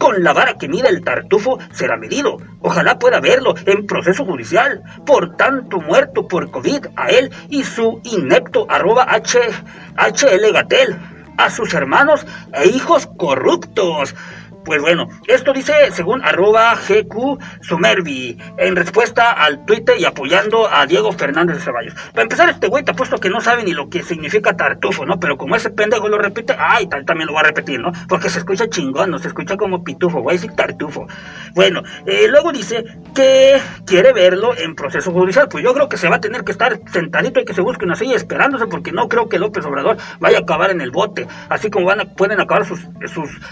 Con 0.00 0.24
la 0.24 0.32
vara 0.32 0.54
que 0.54 0.66
mira 0.66 0.88
el 0.88 1.04
tartufo 1.04 1.58
será 1.74 1.98
medido. 1.98 2.38
Ojalá 2.62 2.98
pueda 2.98 3.20
verlo 3.20 3.54
en 3.66 3.86
proceso 3.86 4.24
judicial. 4.24 4.82
Por 5.04 5.36
tanto 5.36 5.78
muerto 5.78 6.26
por 6.26 6.50
COVID 6.50 6.86
a 6.96 7.10
él 7.10 7.30
y 7.50 7.64
su 7.64 8.00
inepto 8.04 8.64
arroba 8.70 9.04
H, 9.10 9.38
HL 9.98 10.52
Gatel. 10.54 10.96
A 11.36 11.50
sus 11.50 11.74
hermanos 11.74 12.26
e 12.54 12.68
hijos 12.68 13.10
corruptos. 13.18 14.14
Pues 14.64 14.82
bueno, 14.82 15.08
esto 15.26 15.52
dice 15.52 15.72
según 15.92 16.22
arroba 16.22 16.74
GQ 16.74 17.38
Sumervi, 17.62 18.36
en 18.58 18.76
respuesta 18.76 19.32
al 19.32 19.64
Twitter 19.64 19.96
y 19.98 20.04
apoyando 20.04 20.68
a 20.70 20.86
Diego 20.86 21.12
Fernández 21.12 21.56
de 21.56 21.62
Ceballos. 21.62 21.94
Para 22.12 22.22
empezar, 22.22 22.48
este 22.50 22.68
güey 22.68 22.84
te 22.84 22.90
ha 22.90 22.94
puesto 22.94 23.18
que 23.18 23.30
no 23.30 23.40
sabe 23.40 23.64
ni 23.64 23.72
lo 23.72 23.88
que 23.88 24.02
significa 24.02 24.56
tartufo, 24.56 25.06
¿no? 25.06 25.18
Pero 25.18 25.38
como 25.38 25.56
ese 25.56 25.70
pendejo 25.70 26.08
lo 26.08 26.18
repite, 26.18 26.54
ay, 26.58 26.88
también 26.88 27.26
lo 27.26 27.32
va 27.32 27.40
a 27.40 27.44
repetir, 27.44 27.80
¿no? 27.80 27.90
Porque 28.08 28.28
se 28.28 28.38
escucha 28.38 28.68
chingón, 28.68 29.10
no 29.10 29.18
se 29.18 29.28
escucha 29.28 29.56
como 29.56 29.82
pitufo, 29.82 30.20
güey, 30.20 30.36
decir 30.36 30.52
tartufo. 30.52 31.06
Bueno, 31.54 31.82
eh, 32.06 32.26
luego 32.28 32.52
dice 32.52 32.84
que 33.14 33.60
quiere 33.86 34.12
verlo 34.12 34.56
en 34.56 34.74
proceso 34.74 35.10
judicial. 35.10 35.48
Pues 35.48 35.64
yo 35.64 35.72
creo 35.72 35.88
que 35.88 35.96
se 35.96 36.08
va 36.08 36.16
a 36.16 36.20
tener 36.20 36.44
que 36.44 36.52
estar 36.52 36.78
sentadito 36.92 37.40
y 37.40 37.44
que 37.44 37.54
se 37.54 37.62
busque 37.62 37.86
una 37.86 37.96
silla 37.96 38.16
esperándose, 38.16 38.66
porque 38.66 38.92
no 38.92 39.08
creo 39.08 39.28
que 39.28 39.38
López 39.38 39.64
Obrador 39.64 39.96
vaya 40.18 40.38
a 40.38 40.40
acabar 40.42 40.70
en 40.70 40.80
el 40.82 40.90
bote, 40.90 41.26
así 41.48 41.70
como 41.70 41.86
van 41.86 42.00
a, 42.00 42.04
pueden 42.04 42.40
acabar 42.40 42.66
sus 42.66 42.80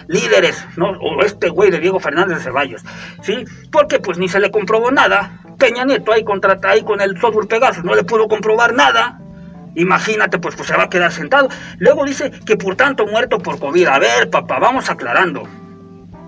líderes, 0.07 0.67
¿no? 0.77 0.98
O 1.01 1.23
este 1.23 1.49
güey 1.49 1.71
de 1.71 1.81
Diego 1.81 2.01
Fernández 2.01 2.39
de 2.39 2.45
Ceballos, 2.45 2.85
¿sí? 3.23 3.45
Porque 3.71 3.99
pues 3.99 4.19
ni 4.19 4.29
se 4.29 4.41
le 4.41 4.51
comprobó 4.51 4.91
nada. 4.91 5.41
Peña 5.59 5.85
Nieto 5.85 6.13
ahí 6.13 6.25
contrata 6.25 6.71
ahí 6.71 6.83
con 6.83 7.01
el 7.01 7.19
software 7.21 7.49
Pegasus, 7.49 7.85
no 7.85 7.95
le 7.95 8.05
pudo 8.05 8.29
comprobar 8.29 8.75
nada. 8.75 9.21
Imagínate, 9.75 10.39
pues, 10.39 10.57
pues 10.57 10.69
se 10.69 10.77
va 10.77 10.85
a 10.85 10.89
quedar 10.89 11.13
sentado. 11.13 11.49
Luego 11.79 12.05
dice 12.05 12.31
que 12.31 12.57
por 12.57 12.75
tanto 12.75 13.07
muerto 13.07 13.39
por 13.39 13.61
COVID. 13.61 13.87
A 13.87 13.99
ver, 13.99 14.29
papá, 14.31 14.59
vamos 14.59 14.91
aclarando. 14.91 15.45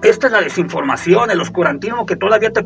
Esta 0.03 0.29
es 0.29 0.33
la 0.33 0.41
desinformación, 0.41 1.31
el 1.31 1.41
oscurantismo 1.41 2.07
que 2.07 2.17
todavía 2.17 2.53
te 2.53 2.65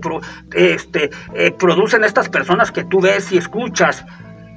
este, 0.54 1.10
eh, 1.34 1.52
producen 1.58 2.04
estas 2.04 2.28
personas 2.28 2.70
que 2.70 2.84
tú 2.84 3.00
ves 3.00 3.32
y 3.32 3.38
escuchas. 3.38 4.04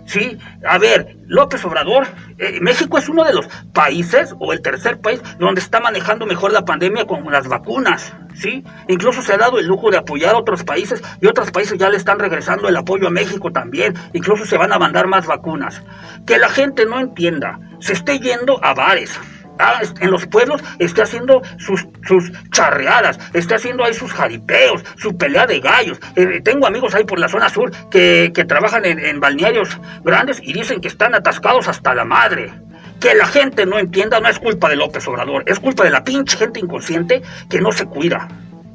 Sí, 0.08 0.38
a 0.66 0.78
ver, 0.78 1.18
López 1.28 1.66
Obrador, 1.66 2.08
eh, 2.38 2.60
México 2.62 2.98
es 2.98 3.10
uno 3.10 3.26
de 3.26 3.34
los 3.34 3.46
países 3.74 4.34
o 4.40 4.54
el 4.54 4.62
tercer 4.62 5.02
país 5.02 5.22
donde 5.38 5.60
está 5.60 5.82
manejando 5.82 6.26
mejor 6.26 6.54
la 6.54 6.64
pandemia 6.64 7.06
con 7.06 7.30
las 7.30 7.50
vacunas, 7.50 8.14
¿sí? 8.34 8.64
Incluso 8.88 9.22
se 9.22 9.34
ha 9.34 9.38
dado 9.38 9.60
el 9.60 9.68
lujo 9.68 9.92
de 9.92 9.98
apoyar 9.98 10.36
a 10.36 10.38
otros 10.38 10.64
países 10.64 11.04
y 11.20 11.28
otros 11.28 11.52
países 11.52 11.78
ya 11.78 11.90
le 11.90 11.98
están 11.98 12.20
regresando 12.20 12.70
el 12.70 12.78
apoyo 12.78 13.08
a 13.08 13.12
México 13.12 13.52
también, 13.52 13.96
incluso 14.14 14.46
se 14.46 14.58
van 14.58 14.72
a 14.72 14.80
mandar 14.80 15.08
más 15.08 15.28
vacunas. 15.28 15.84
Que 16.26 16.38
la 16.38 16.48
gente 16.48 16.86
no 16.86 17.02
entienda, 17.02 17.60
se 17.80 17.92
esté 17.92 18.18
yendo 18.20 18.64
a 18.64 18.74
bares, 18.74 19.20
Ah, 19.60 19.82
en 20.00 20.12
los 20.12 20.26
pueblos 20.28 20.64
esté 20.80 21.02
haciendo 21.02 21.42
sus, 21.58 21.88
sus 22.06 22.32
charreadas, 22.52 23.20
esté 23.34 23.56
haciendo 23.56 23.84
ahí 23.84 23.94
sus 23.94 24.12
jaripeos, 24.12 24.84
su 24.98 25.18
pelea 25.18 25.46
de 25.46 25.60
gallos. 25.60 26.00
Eh, 26.16 26.42
tengo 26.44 26.68
amigos 26.68 26.94
ahí 26.96 27.04
por 27.04 27.20
la 27.20 27.28
zona 27.28 27.50
sur 27.50 27.72
que, 27.90 28.32
que 28.34 28.46
trabajan 28.46 28.86
en, 28.86 29.00
en, 29.00 29.20
balnearios 29.20 29.70
grandes 30.04 30.40
y 30.44 30.54
dicen 30.54 30.82
que 30.82 30.88
están 30.88 31.16
atascados 31.16 31.68
hasta 31.68 31.94
la 31.94 32.06
madre. 32.06 32.52
Que 33.00 33.14
la 33.14 33.28
gente 33.28 33.66
no 33.66 33.78
entienda 33.78 34.20
no 34.20 34.28
es 34.28 34.40
culpa 34.40 34.70
de 34.70 34.76
López 34.76 35.08
Obrador, 35.08 35.44
es 35.46 35.60
culpa 35.60 35.84
de 35.84 35.92
la 35.92 36.04
pinche 36.04 36.38
gente 36.38 36.60
inconsciente 36.60 37.22
que 37.48 37.62
no 37.62 37.72
se 37.72 37.86
cuida, 37.86 38.28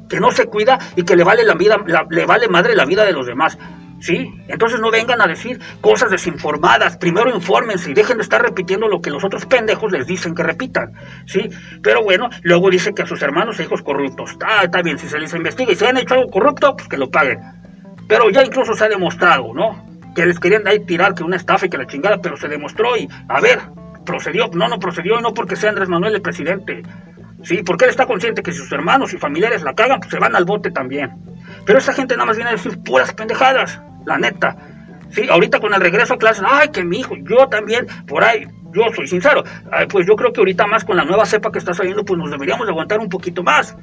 que 0.09 0.19
no 0.19 0.31
se 0.31 0.45
cuida 0.45 0.79
y 0.95 1.03
que 1.03 1.15
le 1.15 1.25
vale 1.25 1.43
la 1.43 1.55
vida, 1.55 1.77
le 2.09 2.25
vale 2.25 2.47
madre 2.47 2.75
la 2.75 2.85
vida 2.85 3.03
de 3.03 3.11
los 3.11 3.25
demás. 3.25 3.57
¿Sí? 4.03 4.29
Entonces 4.49 4.81
no 4.81 4.91
vengan 4.91 5.21
a 5.21 5.27
decir 5.27 5.61
cosas 5.79 6.11
desinformadas, 6.11 6.97
primero 6.97 7.33
infórmense 7.33 7.89
y 7.89 7.93
dejen 7.93 8.17
de 8.17 8.23
estar 8.23 8.41
repitiendo 8.41 8.89
lo 8.89 8.99
que 8.99 9.09
los 9.09 9.23
otros 9.23 9.45
pendejos 9.45 9.93
les 9.93 10.05
dicen 10.05 10.35
que 10.35 10.43
repitan, 10.43 10.91
¿sí? 11.25 11.49
Pero 11.81 12.03
bueno, 12.03 12.29
luego 12.41 12.69
dice 12.69 12.93
que 12.93 13.03
a 13.03 13.05
sus 13.05 13.21
hermanos 13.21 13.59
e 13.59 13.63
hijos 13.63 13.81
corruptos, 13.81 14.31
está, 14.31 14.63
está 14.63 14.81
bien, 14.81 14.99
si 14.99 15.07
se 15.07 15.17
les 15.19 15.33
investiga 15.33 15.71
y 15.71 15.75
se 15.77 15.87
han 15.87 15.95
hecho 15.95 16.15
algo 16.15 16.29
corrupto, 16.29 16.75
pues 16.75 16.89
que 16.89 16.97
lo 16.97 17.09
paguen. 17.09 17.39
Pero 18.09 18.29
ya 18.29 18.43
incluso 18.43 18.73
se 18.73 18.83
ha 18.83 18.89
demostrado, 18.89 19.53
¿no? 19.53 19.93
que 20.13 20.25
les 20.25 20.37
querían 20.37 20.67
ahí 20.67 20.81
tirar 20.81 21.15
que 21.15 21.23
una 21.23 21.37
estafa 21.37 21.65
y 21.65 21.69
que 21.69 21.77
la 21.77 21.87
chingada, 21.87 22.17
pero 22.21 22.35
se 22.35 22.49
demostró 22.49 22.97
y, 22.97 23.07
a 23.29 23.39
ver, 23.39 23.59
procedió, 24.05 24.49
no, 24.53 24.67
no 24.67 24.79
procedió, 24.79 25.21
no 25.21 25.33
porque 25.33 25.55
sea 25.55 25.69
Andrés 25.69 25.87
Manuel 25.87 26.15
el 26.15 26.21
presidente, 26.21 26.83
sí, 27.41 27.63
porque 27.65 27.85
él 27.85 27.91
está 27.91 28.05
consciente 28.05 28.43
que 28.43 28.51
si 28.51 28.59
sus 28.59 28.71
hermanos 28.73 29.13
y 29.13 29.17
familiares 29.17 29.63
la 29.63 29.73
cagan, 29.73 29.99
pues 29.99 30.11
se 30.11 30.19
van 30.19 30.35
al 30.35 30.45
bote 30.45 30.71
también. 30.71 31.11
Pero 31.65 31.79
esa 31.79 31.93
gente 31.93 32.15
nada 32.15 32.27
más 32.27 32.35
viene 32.35 32.49
a 32.49 32.53
decir 32.53 32.77
puras 32.83 33.13
pendejadas, 33.13 33.81
la 34.05 34.17
neta. 34.17 34.55
Sí, 35.09 35.27
ahorita 35.29 35.59
con 35.59 35.73
el 35.73 35.81
regreso 35.81 36.15
a 36.15 36.17
clases, 36.17 36.43
ay, 36.47 36.69
que 36.69 36.83
mi 36.83 36.99
hijo, 36.99 37.15
yo 37.17 37.47
también, 37.47 37.87
por 38.07 38.23
ahí, 38.23 38.47
yo 38.73 38.83
soy 38.95 39.07
sincero, 39.07 39.43
pues 39.89 40.07
yo 40.07 40.15
creo 40.15 40.33
que 40.33 40.41
ahorita 40.41 40.65
más 40.65 40.83
con 40.83 40.97
la 40.97 41.05
nueva 41.05 41.25
cepa 41.25 41.51
que 41.51 41.59
está 41.59 41.73
saliendo, 41.73 42.03
pues 42.03 42.17
nos 42.17 42.31
deberíamos 42.31 42.67
aguantar 42.67 42.99
un 42.99 43.09
poquito 43.09 43.43
más. 43.43 43.75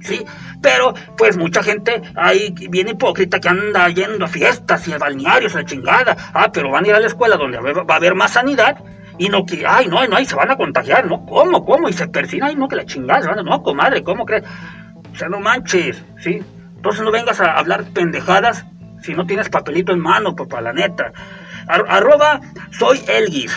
Sí, 0.00 0.24
pero 0.60 0.94
pues 1.16 1.36
mucha 1.36 1.62
gente 1.62 2.02
ahí 2.16 2.52
bien 2.70 2.88
hipócrita 2.88 3.38
que 3.38 3.48
anda 3.48 3.88
yendo 3.88 4.24
a 4.24 4.28
fiestas 4.28 4.88
y 4.88 4.92
a 4.92 4.98
balnearios, 4.98 5.54
a 5.54 5.58
la 5.58 5.64
chingada. 5.64 6.16
Ah, 6.34 6.50
pero 6.52 6.70
van 6.70 6.84
a 6.84 6.88
ir 6.88 6.94
a 6.94 7.00
la 7.00 7.06
escuela 7.06 7.36
donde 7.36 7.58
va 7.58 7.94
a 7.94 7.96
haber 7.96 8.16
más 8.16 8.32
sanidad 8.32 8.78
y 9.18 9.28
no 9.28 9.46
que, 9.46 9.64
ay, 9.66 9.86
no, 9.86 10.04
no, 10.06 10.16
ahí 10.16 10.24
se 10.24 10.34
van 10.34 10.50
a 10.50 10.56
contagiar, 10.56 11.06
¿no? 11.06 11.24
¿Cómo, 11.26 11.64
cómo? 11.64 11.88
Y 11.88 11.92
se 11.92 12.08
persina, 12.08 12.46
ay, 12.46 12.56
no, 12.56 12.66
que 12.66 12.76
la 12.76 12.84
chingada, 12.84 13.22
se 13.22 13.28
van 13.28 13.38
a, 13.38 13.42
no, 13.42 13.62
comadre, 13.62 14.02
¿cómo 14.02 14.26
crees? 14.26 14.42
O 15.12 15.16
sea, 15.16 15.28
no 15.28 15.38
manches, 15.38 16.02
¿sí? 16.18 16.42
Entonces 16.76 17.02
no 17.02 17.12
vengas 17.12 17.40
a 17.40 17.52
hablar 17.52 17.84
pendejadas 17.92 18.66
si 19.02 19.14
no 19.14 19.26
tienes 19.26 19.48
papelito 19.48 19.92
en 19.92 20.00
mano, 20.00 20.34
papá, 20.34 20.60
la 20.60 20.72
neta. 20.72 21.12
arroba, 21.66 22.40
soy 22.70 23.02
Elgis. 23.08 23.56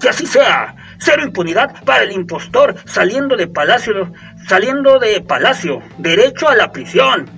Que 0.00 0.08
así 0.08 0.26
sea. 0.26 0.74
Cero 0.98 1.22
impunidad 1.24 1.84
para 1.84 2.04
el 2.04 2.12
impostor 2.12 2.74
saliendo 2.84 3.36
de 3.36 3.46
palacio, 3.46 4.12
saliendo 4.48 4.98
de 4.98 5.20
palacio, 5.20 5.80
derecho 5.98 6.48
a 6.48 6.56
la 6.56 6.72
prisión. 6.72 7.30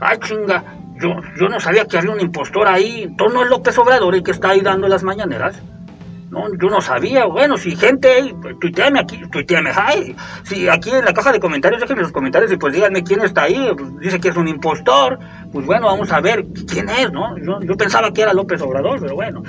Ay, 0.00 0.18
chinga, 0.18 0.64
yo, 1.00 1.20
yo 1.38 1.48
no 1.48 1.60
sabía 1.60 1.84
que 1.84 1.98
había 1.98 2.10
un 2.10 2.20
impostor 2.20 2.66
ahí. 2.66 3.12
¿Tú 3.16 3.28
no 3.28 3.42
es 3.42 3.48
López 3.48 3.76
Obrador 3.78 4.14
el 4.14 4.22
que 4.22 4.32
está 4.32 4.50
ahí 4.50 4.60
dando 4.60 4.88
las 4.88 5.02
mañaneras? 5.02 5.60
No, 6.30 6.46
yo 6.54 6.68
no 6.68 6.80
sabía. 6.80 7.24
Bueno, 7.26 7.58
si 7.58 7.74
gente, 7.74 8.34
tuiteame 8.60 9.00
aquí, 9.00 9.20
tuiteame, 9.30 9.70
ay, 9.74 10.14
si 10.44 10.68
aquí 10.68 10.90
en 10.90 11.04
la 11.04 11.12
caja 11.12 11.32
de 11.32 11.40
comentarios, 11.40 11.80
déjenme 11.80 12.02
los 12.02 12.12
comentarios 12.12 12.52
y 12.52 12.56
pues 12.56 12.72
díganme 12.72 13.02
quién 13.02 13.20
está 13.22 13.42
ahí. 13.42 13.70
Pues, 13.76 13.98
dice 13.98 14.20
que 14.20 14.28
es 14.28 14.36
un 14.36 14.46
impostor. 14.46 15.18
Pues 15.52 15.66
bueno, 15.66 15.86
vamos 15.86 16.12
a 16.12 16.20
ver 16.20 16.46
quién 16.68 16.88
es, 16.88 17.10
¿no? 17.10 17.36
Yo, 17.38 17.60
yo 17.60 17.76
pensaba 17.76 18.12
que 18.12 18.22
era 18.22 18.32
López 18.32 18.60
Obrador, 18.62 19.00
pero 19.00 19.16
bueno. 19.16 19.42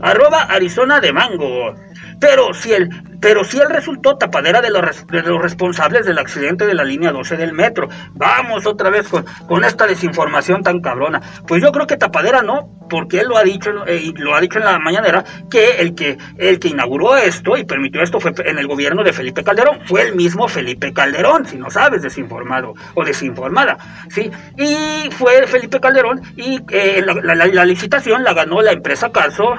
Arroba 0.00 0.42
Arizona 0.42 1.00
de 1.00 1.12
Mango. 1.12 1.74
Pero 2.20 2.52
si 2.54 2.72
él, 2.72 2.90
pero 3.20 3.44
si 3.44 3.58
él 3.58 3.68
resultó 3.68 4.16
tapadera 4.16 4.60
de 4.60 4.70
los, 4.70 5.06
de 5.06 5.22
los, 5.22 5.42
responsables 5.42 6.06
del 6.06 6.18
accidente 6.18 6.66
de 6.66 6.74
la 6.74 6.84
línea 6.84 7.12
12 7.12 7.36
del 7.36 7.52
metro. 7.52 7.88
Vamos 8.12 8.66
otra 8.66 8.90
vez 8.90 9.08
con, 9.08 9.24
con, 9.46 9.64
esta 9.64 9.86
desinformación 9.86 10.62
tan 10.62 10.80
cabrona. 10.80 11.20
Pues 11.46 11.62
yo 11.62 11.72
creo 11.72 11.86
que 11.86 11.96
tapadera 11.96 12.42
no, 12.42 12.68
porque 12.88 13.20
él 13.20 13.28
lo 13.28 13.36
ha 13.36 13.42
dicho, 13.42 13.70
eh, 13.86 14.12
lo 14.16 14.34
ha 14.34 14.40
dicho 14.40 14.58
en 14.58 14.64
la 14.64 14.78
mañanera, 14.78 15.24
que 15.50 15.80
el 15.80 15.94
que 15.94 16.18
el 16.38 16.58
que 16.58 16.68
inauguró 16.68 17.16
esto 17.16 17.56
y 17.56 17.64
permitió 17.64 18.02
esto 18.02 18.20
fue 18.20 18.32
en 18.44 18.58
el 18.58 18.66
gobierno 18.66 19.02
de 19.02 19.12
Felipe 19.12 19.44
Calderón. 19.44 19.80
Fue 19.86 20.02
el 20.02 20.14
mismo 20.14 20.48
Felipe 20.48 20.92
Calderón, 20.92 21.46
si 21.46 21.56
no 21.56 21.70
sabes, 21.70 22.02
desinformado 22.02 22.74
o 22.94 23.04
desinformada, 23.04 23.78
sí. 24.10 24.30
Y 24.56 25.10
fue 25.10 25.46
Felipe 25.46 25.80
Calderón 25.80 26.20
y 26.36 26.60
eh, 26.70 27.02
la, 27.04 27.34
la, 27.34 27.46
la 27.46 27.64
licitación 27.64 28.24
la 28.24 28.34
ganó 28.34 28.62
la 28.62 28.72
empresa 28.72 29.10
Carso 29.10 29.54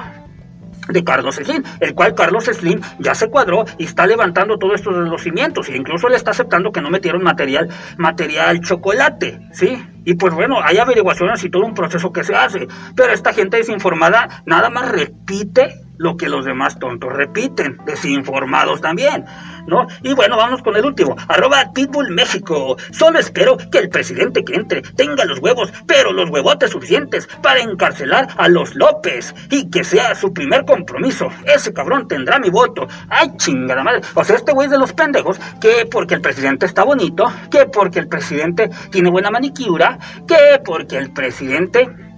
de 0.88 1.04
Carlos 1.04 1.36
Slim, 1.36 1.62
el 1.80 1.94
cual 1.94 2.14
Carlos 2.14 2.44
Slim 2.44 2.80
ya 2.98 3.14
se 3.14 3.28
cuadró 3.28 3.64
y 3.78 3.84
está 3.84 4.06
levantando 4.06 4.58
todos 4.58 4.74
estos 4.74 4.94
de 4.94 5.08
los 5.08 5.22
cimientos 5.22 5.68
e 5.68 5.76
incluso 5.76 6.08
le 6.08 6.16
está 6.16 6.30
aceptando 6.30 6.72
que 6.72 6.80
no 6.80 6.90
metieron 6.90 7.22
material, 7.22 7.68
material 7.96 8.60
chocolate, 8.60 9.40
¿sí? 9.52 9.82
Y 10.04 10.14
pues 10.14 10.34
bueno, 10.34 10.56
hay 10.62 10.78
averiguaciones 10.78 11.44
y 11.44 11.50
todo 11.50 11.64
un 11.64 11.74
proceso 11.74 12.12
que 12.12 12.24
se 12.24 12.34
hace, 12.34 12.66
pero 12.96 13.12
esta 13.12 13.32
gente 13.32 13.58
desinformada 13.58 14.42
nada 14.46 14.70
más 14.70 14.90
repite 14.90 15.89
lo 16.00 16.16
que 16.16 16.30
los 16.30 16.46
demás 16.46 16.78
tontos 16.78 17.12
repiten, 17.12 17.76
desinformados 17.84 18.80
también, 18.80 19.26
¿no? 19.66 19.86
Y 20.02 20.14
bueno, 20.14 20.38
vamos 20.38 20.62
con 20.62 20.74
el 20.74 20.86
último, 20.86 21.14
arroba 21.28 21.72
Pitbull 21.74 22.10
México. 22.10 22.78
Solo 22.90 23.18
espero 23.18 23.58
que 23.70 23.78
el 23.78 23.90
presidente 23.90 24.42
que 24.42 24.54
entre 24.54 24.80
tenga 24.80 25.26
los 25.26 25.40
huevos, 25.40 25.70
pero 25.86 26.12
los 26.14 26.30
huevotes 26.30 26.70
suficientes 26.70 27.28
para 27.42 27.60
encarcelar 27.60 28.28
a 28.38 28.48
los 28.48 28.74
López 28.74 29.34
y 29.50 29.68
que 29.68 29.84
sea 29.84 30.14
su 30.14 30.32
primer 30.32 30.64
compromiso. 30.64 31.28
Ese 31.44 31.74
cabrón 31.74 32.08
tendrá 32.08 32.38
mi 32.38 32.48
voto. 32.48 32.88
Ay, 33.10 33.32
chingada 33.36 33.84
madre. 33.84 34.00
O 34.14 34.24
sea, 34.24 34.36
este 34.36 34.52
güey 34.52 34.68
de 34.68 34.78
los 34.78 34.94
pendejos 34.94 35.38
que 35.60 35.84
porque 35.84 36.14
el 36.14 36.22
presidente 36.22 36.64
está 36.64 36.82
bonito, 36.82 37.30
que 37.50 37.66
porque 37.66 37.98
el 37.98 38.08
presidente 38.08 38.70
tiene 38.90 39.10
buena 39.10 39.30
manicura, 39.30 39.98
que 40.26 40.62
porque 40.64 40.96
el 40.96 41.12
presidente 41.12 42.09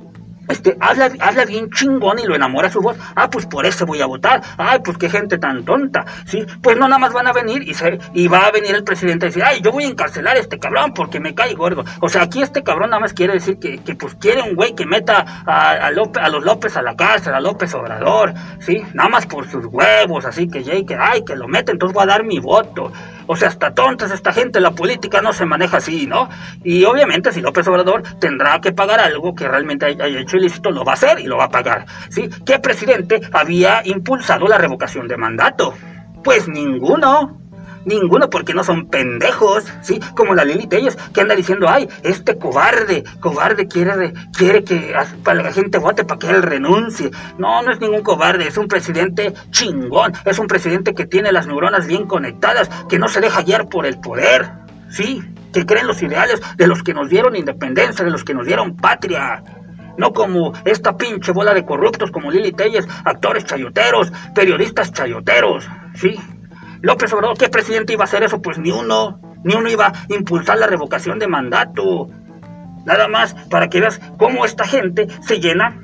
este, 0.49 0.77
habla 0.81 1.45
bien 1.45 1.71
chingón 1.71 2.19
y 2.19 2.25
lo 2.25 2.35
enamora 2.35 2.71
su 2.71 2.81
voz. 2.81 2.97
Ah, 3.15 3.31
pues 3.31 3.47
por 3.47 3.67
eso 3.67 3.87
voy 3.87 4.01
a 4.01 4.07
votar. 4.07 4.43
Ay, 4.57 4.81
pues 4.85 4.99
qué 4.99 5.09
gente 5.09 5.39
tan 5.39 5.65
tonta. 5.65 6.05
Sí, 6.27 6.45
pues 6.63 6.77
no 6.77 6.89
nada 6.89 6.99
más 6.99 7.13
van 7.13 7.27
a 7.27 7.33
venir 7.33 7.63
y, 7.63 7.75
se, 7.75 7.99
y 8.15 8.29
va 8.29 8.47
a 8.47 8.51
venir 8.51 8.75
el 8.75 8.85
presidente 8.85 9.27
a 9.27 9.29
decir, 9.29 9.43
ay, 9.45 9.61
yo 9.63 9.73
voy 9.73 9.85
a 9.85 9.89
encarcelar 9.89 10.37
a 10.37 10.41
este 10.41 10.59
cabrón 10.59 10.93
porque 10.95 11.21
me 11.21 11.35
cae 11.35 11.55
gordo. 11.55 11.85
O 12.01 12.09
sea, 12.09 12.23
aquí 12.23 12.43
este 12.43 12.63
cabrón 12.63 12.91
nada 12.91 13.01
más 13.01 13.13
quiere 13.13 13.35
decir 13.35 13.59
que, 13.59 13.79
que 13.79 13.95
pues 13.95 14.15
quiere 14.15 14.43
un 14.43 14.55
güey 14.55 14.75
que 14.75 14.87
meta 14.87 15.45
a, 15.47 15.73
a, 15.73 15.91
López, 15.91 16.23
a 16.23 16.29
los 16.29 16.45
López 16.45 16.77
a 16.77 16.83
la 16.83 16.97
cárcel, 16.97 17.35
a 17.35 17.41
López 17.41 17.73
Obrador, 17.75 18.35
sí, 18.61 18.83
nada 18.95 19.09
más 19.09 19.27
por 19.27 19.49
sus 19.49 19.67
huevos, 19.67 20.25
así 20.25 20.49
que 20.49 20.63
que, 20.63 20.97
ay, 20.99 21.23
que 21.25 21.37
lo 21.37 21.49
mete, 21.49 21.73
entonces 21.73 21.95
voy 21.95 22.05
a 22.05 22.07
dar 22.07 22.25
mi 22.25 22.39
voto. 22.39 22.93
O 23.33 23.37
sea, 23.37 23.49
hasta 23.49 23.75
tontas 23.75 24.11
esta 24.11 24.31
gente, 24.35 24.61
la 24.61 24.73
política 24.73 25.23
no 25.23 25.33
se 25.33 25.47
maneja 25.47 25.79
así, 25.79 26.07
¿no? 26.07 26.29
Y 26.63 26.85
obviamente 26.85 27.33
si 27.33 27.41
López 27.41 27.67
Obrador 27.67 28.03
tendrá 28.21 28.61
que 28.61 28.73
pagar 28.73 29.01
algo 29.01 29.35
que 29.35 29.49
realmente 29.49 29.87
haya 29.87 30.21
hecho 30.21 30.37
ilícito, 30.37 30.71
lo 30.71 30.85
va 30.85 30.93
a 30.93 30.95
hacer 30.97 31.19
y 31.19 31.25
lo 31.25 31.39
va 31.39 31.45
a 31.45 31.49
pagar. 31.49 31.87
¿Qué 32.45 32.59
presidente 32.59 33.23
había 33.33 33.81
impulsado 33.87 34.47
la 34.47 34.59
revocación 34.59 35.09
de 35.09 35.17
mandato? 35.17 35.73
Pues 36.23 36.47
ninguno. 36.47 37.42
Ninguno, 37.85 38.31
porque 38.31 38.55
no 38.55 38.63
son 38.63 38.89
pendejos, 38.89 39.65
¿sí? 39.81 40.01
Como 40.15 40.35
la 40.35 40.45
Lili 40.45 40.67
Telles, 40.67 40.97
que 41.13 41.21
anda 41.21 41.35
diciendo, 41.35 41.69
ay, 41.69 41.89
este 42.03 42.39
cobarde, 42.39 43.03
cobarde 43.21 43.67
quiere, 43.67 44.13
quiere 44.37 44.63
que 44.63 44.95
la 45.25 45.53
gente 45.53 45.79
vote 45.79 46.05
para 46.05 46.19
que 46.19 46.29
él 46.29 46.43
renuncie. 46.43 47.11
No, 47.39 47.63
no 47.63 47.73
es 47.73 47.81
ningún 47.81 48.03
cobarde, 48.03 48.47
es 48.47 48.57
un 48.57 48.69
presidente 48.69 49.35
chingón, 49.51 50.13
es 50.25 50.39
un 50.39 50.47
presidente 50.47 50.95
que 50.95 51.07
tiene 51.07 51.33
las 51.33 51.47
neuronas 51.47 51.87
bien 51.87 52.07
conectadas, 52.07 52.71
que 52.89 52.99
no 52.99 53.09
se 53.09 53.21
deja 53.21 53.43
guiar 53.43 53.69
por 53.69 53.87
el 53.87 53.99
poder, 53.99 54.51
¿sí? 54.89 55.23
Que 55.53 55.67
cree 55.67 55.81
en 55.81 55.89
los 55.89 56.03
ideales 56.03 56.41
de 56.57 56.67
los 56.67 56.83
que 56.83 56.95
nos 56.95 57.09
dieron 57.09 57.37
independencia, 57.37 58.05
de 58.05 58.11
los 58.11 58.25
que 58.25 58.35
nos 58.35 58.47
dieron 58.47 58.77
patria. 58.77 59.43
No 59.99 60.13
como 60.13 60.53
esta 60.65 60.97
pinche 60.97 61.33
bola 61.33 61.53
de 61.53 61.67
corruptos 61.67 62.11
como 62.11 62.31
Lili 62.31 62.53
Telles, 62.53 62.87
actores 63.05 63.45
chayoteros, 63.45 64.13
periodistas 64.35 64.93
chayoteros, 64.93 65.69
¿sí? 65.95 66.19
López 66.83 67.13
Obrador, 67.13 67.39
¿qué 67.39 67.49
presidente 67.49 67.93
iba 67.93 68.03
a 68.03 68.07
hacer 68.07 68.23
eso? 68.25 68.43
Pues 68.43 68.59
ni 68.59 68.71
uno, 68.71 69.21
ni 69.45 69.55
uno 69.55 69.71
iba 69.71 69.87
a 69.87 69.93
impulsar 70.09 70.59
la 70.59 70.67
revocación 70.67 71.19
de 71.19 71.29
mandato. 71.29 72.09
Nada 72.85 73.09
más 73.09 73.35
para 73.49 73.69
que 73.69 73.81
veas 73.81 74.01
cómo 74.19 74.45
esta 74.45 74.67
gente 74.67 75.07
se 75.21 75.39
llena 75.39 75.81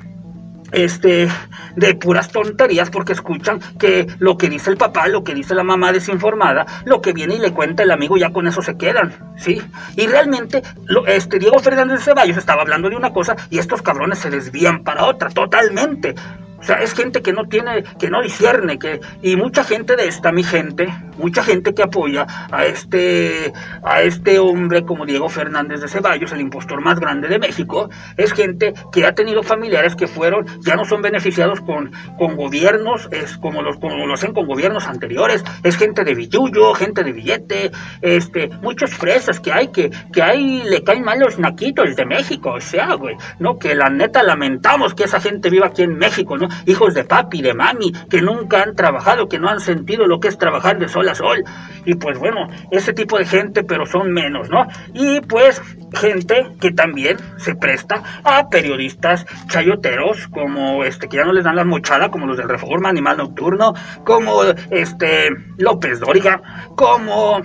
este 0.71 1.27
de 1.75 1.95
puras 1.95 2.29
tonterías 2.29 2.89
porque 2.89 3.13
escuchan 3.13 3.59
que 3.79 4.07
lo 4.19 4.37
que 4.37 4.49
dice 4.49 4.69
el 4.69 4.77
papá, 4.77 5.07
lo 5.07 5.23
que 5.23 5.33
dice 5.33 5.55
la 5.55 5.63
mamá 5.63 5.91
desinformada, 5.91 6.65
lo 6.85 7.01
que 7.01 7.13
viene 7.13 7.35
y 7.35 7.39
le 7.39 7.53
cuenta 7.53 7.83
el 7.83 7.91
amigo 7.91 8.17
ya 8.17 8.31
con 8.31 8.47
eso 8.47 8.61
se 8.61 8.77
quedan, 8.77 9.33
¿sí? 9.37 9.61
Y 9.95 10.07
realmente 10.07 10.61
lo, 10.85 11.07
este 11.07 11.39
Diego 11.39 11.59
Fernández 11.59 12.03
Ceballos 12.03 12.37
estaba 12.37 12.61
hablando 12.61 12.89
de 12.89 12.97
una 12.97 13.13
cosa 13.13 13.35
y 13.49 13.59
estos 13.59 13.81
cabrones 13.81 14.19
se 14.19 14.29
desvían 14.29 14.83
para 14.83 15.05
otra 15.05 15.29
totalmente. 15.29 16.15
O 16.59 16.63
sea, 16.63 16.77
es 16.81 16.93
gente 16.93 17.21
que 17.21 17.31
no 17.33 17.45
tiene, 17.45 17.83
que 17.97 18.09
no 18.09 18.21
discierne, 18.21 18.77
que, 18.77 18.99
y 19.21 19.35
mucha 19.35 19.63
gente 19.63 19.95
de 19.95 20.07
esta, 20.07 20.31
mi 20.31 20.43
gente, 20.43 20.87
mucha 21.17 21.43
gente 21.43 21.73
que 21.73 21.83
apoya 21.83 22.27
a 22.51 22.65
este, 22.65 23.53
a 23.83 24.01
este 24.01 24.39
hombre 24.39 24.83
como 24.83 25.05
Diego 25.05 25.29
Fernández 25.29 25.81
de 25.81 25.87
Ceballos, 25.87 26.31
el 26.33 26.41
impostor 26.41 26.81
más 26.81 26.99
grande 26.99 27.29
de 27.29 27.39
México, 27.39 27.89
es 28.17 28.33
gente 28.33 28.73
que 28.91 29.05
ha 29.05 29.15
tenido 29.15 29.41
familiares 29.41 29.95
que 29.95 30.07
fueron, 30.07 30.45
ya 30.61 30.75
no 30.75 30.83
son 30.83 31.01
beneficiados 31.01 31.61
con, 31.61 31.91
con 32.17 32.35
gobiernos, 32.35 33.07
es 33.11 33.37
como 33.37 33.61
los, 33.61 33.77
como 33.77 34.05
lo 34.05 34.13
hacen 34.13 34.33
con 34.33 34.45
gobiernos 34.45 34.87
anteriores, 34.87 35.43
es 35.63 35.77
gente 35.77 36.03
de 36.03 36.13
billuyo, 36.13 36.73
gente 36.73 37.03
de 37.03 37.13
billete, 37.13 37.71
este, 38.01 38.49
muchos 38.61 38.93
fresas 38.93 39.39
que 39.39 39.53
hay, 39.53 39.69
que, 39.69 39.91
que 40.11 40.21
hay, 40.21 40.63
le 40.63 40.83
caen 40.83 41.03
mal 41.03 41.19
los 41.19 41.39
naquitos 41.39 41.95
de 41.95 42.05
México, 42.05 42.51
o 42.51 42.61
sea, 42.61 42.95
güey, 42.95 43.15
no, 43.39 43.57
que 43.57 43.75
la 43.75 43.89
neta 43.89 44.23
lamentamos 44.23 44.93
que 44.93 45.05
esa 45.05 45.21
gente 45.21 45.49
viva 45.49 45.67
aquí 45.67 45.83
en 45.83 45.97
México, 45.97 46.37
¿no? 46.37 46.48
Hijos 46.65 46.93
de 46.93 47.03
papi, 47.03 47.41
de 47.41 47.53
mami, 47.53 47.91
que 48.09 48.21
nunca 48.21 48.63
han 48.63 48.75
trabajado, 48.75 49.27
que 49.27 49.39
no 49.39 49.49
han 49.49 49.59
sentido 49.59 50.07
lo 50.07 50.19
que 50.19 50.27
es 50.27 50.37
trabajar 50.37 50.77
de 50.79 50.87
sol 50.87 51.07
a 51.09 51.15
sol. 51.15 51.43
Y 51.85 51.95
pues 51.95 52.17
bueno, 52.19 52.47
ese 52.71 52.93
tipo 52.93 53.17
de 53.17 53.25
gente, 53.25 53.63
pero 53.63 53.85
son 53.85 54.11
menos, 54.11 54.49
¿no? 54.49 54.67
Y 54.93 55.21
pues 55.21 55.61
gente 55.93 56.47
que 56.59 56.71
también 56.71 57.17
se 57.37 57.55
presta 57.55 58.03
a 58.23 58.49
periodistas 58.49 59.25
chayoteros, 59.47 60.27
como 60.27 60.83
este, 60.83 61.07
que 61.07 61.17
ya 61.17 61.23
no 61.23 61.33
les 61.33 61.43
dan 61.43 61.55
la 61.55 61.63
mochada, 61.63 62.09
como 62.09 62.27
los 62.27 62.37
del 62.37 62.49
Reforma 62.49 62.89
Animal 62.89 63.17
Nocturno, 63.17 63.73
como 64.05 64.43
este 64.69 65.29
López 65.57 65.99
Dóriga, 65.99 66.41
como 66.75 67.41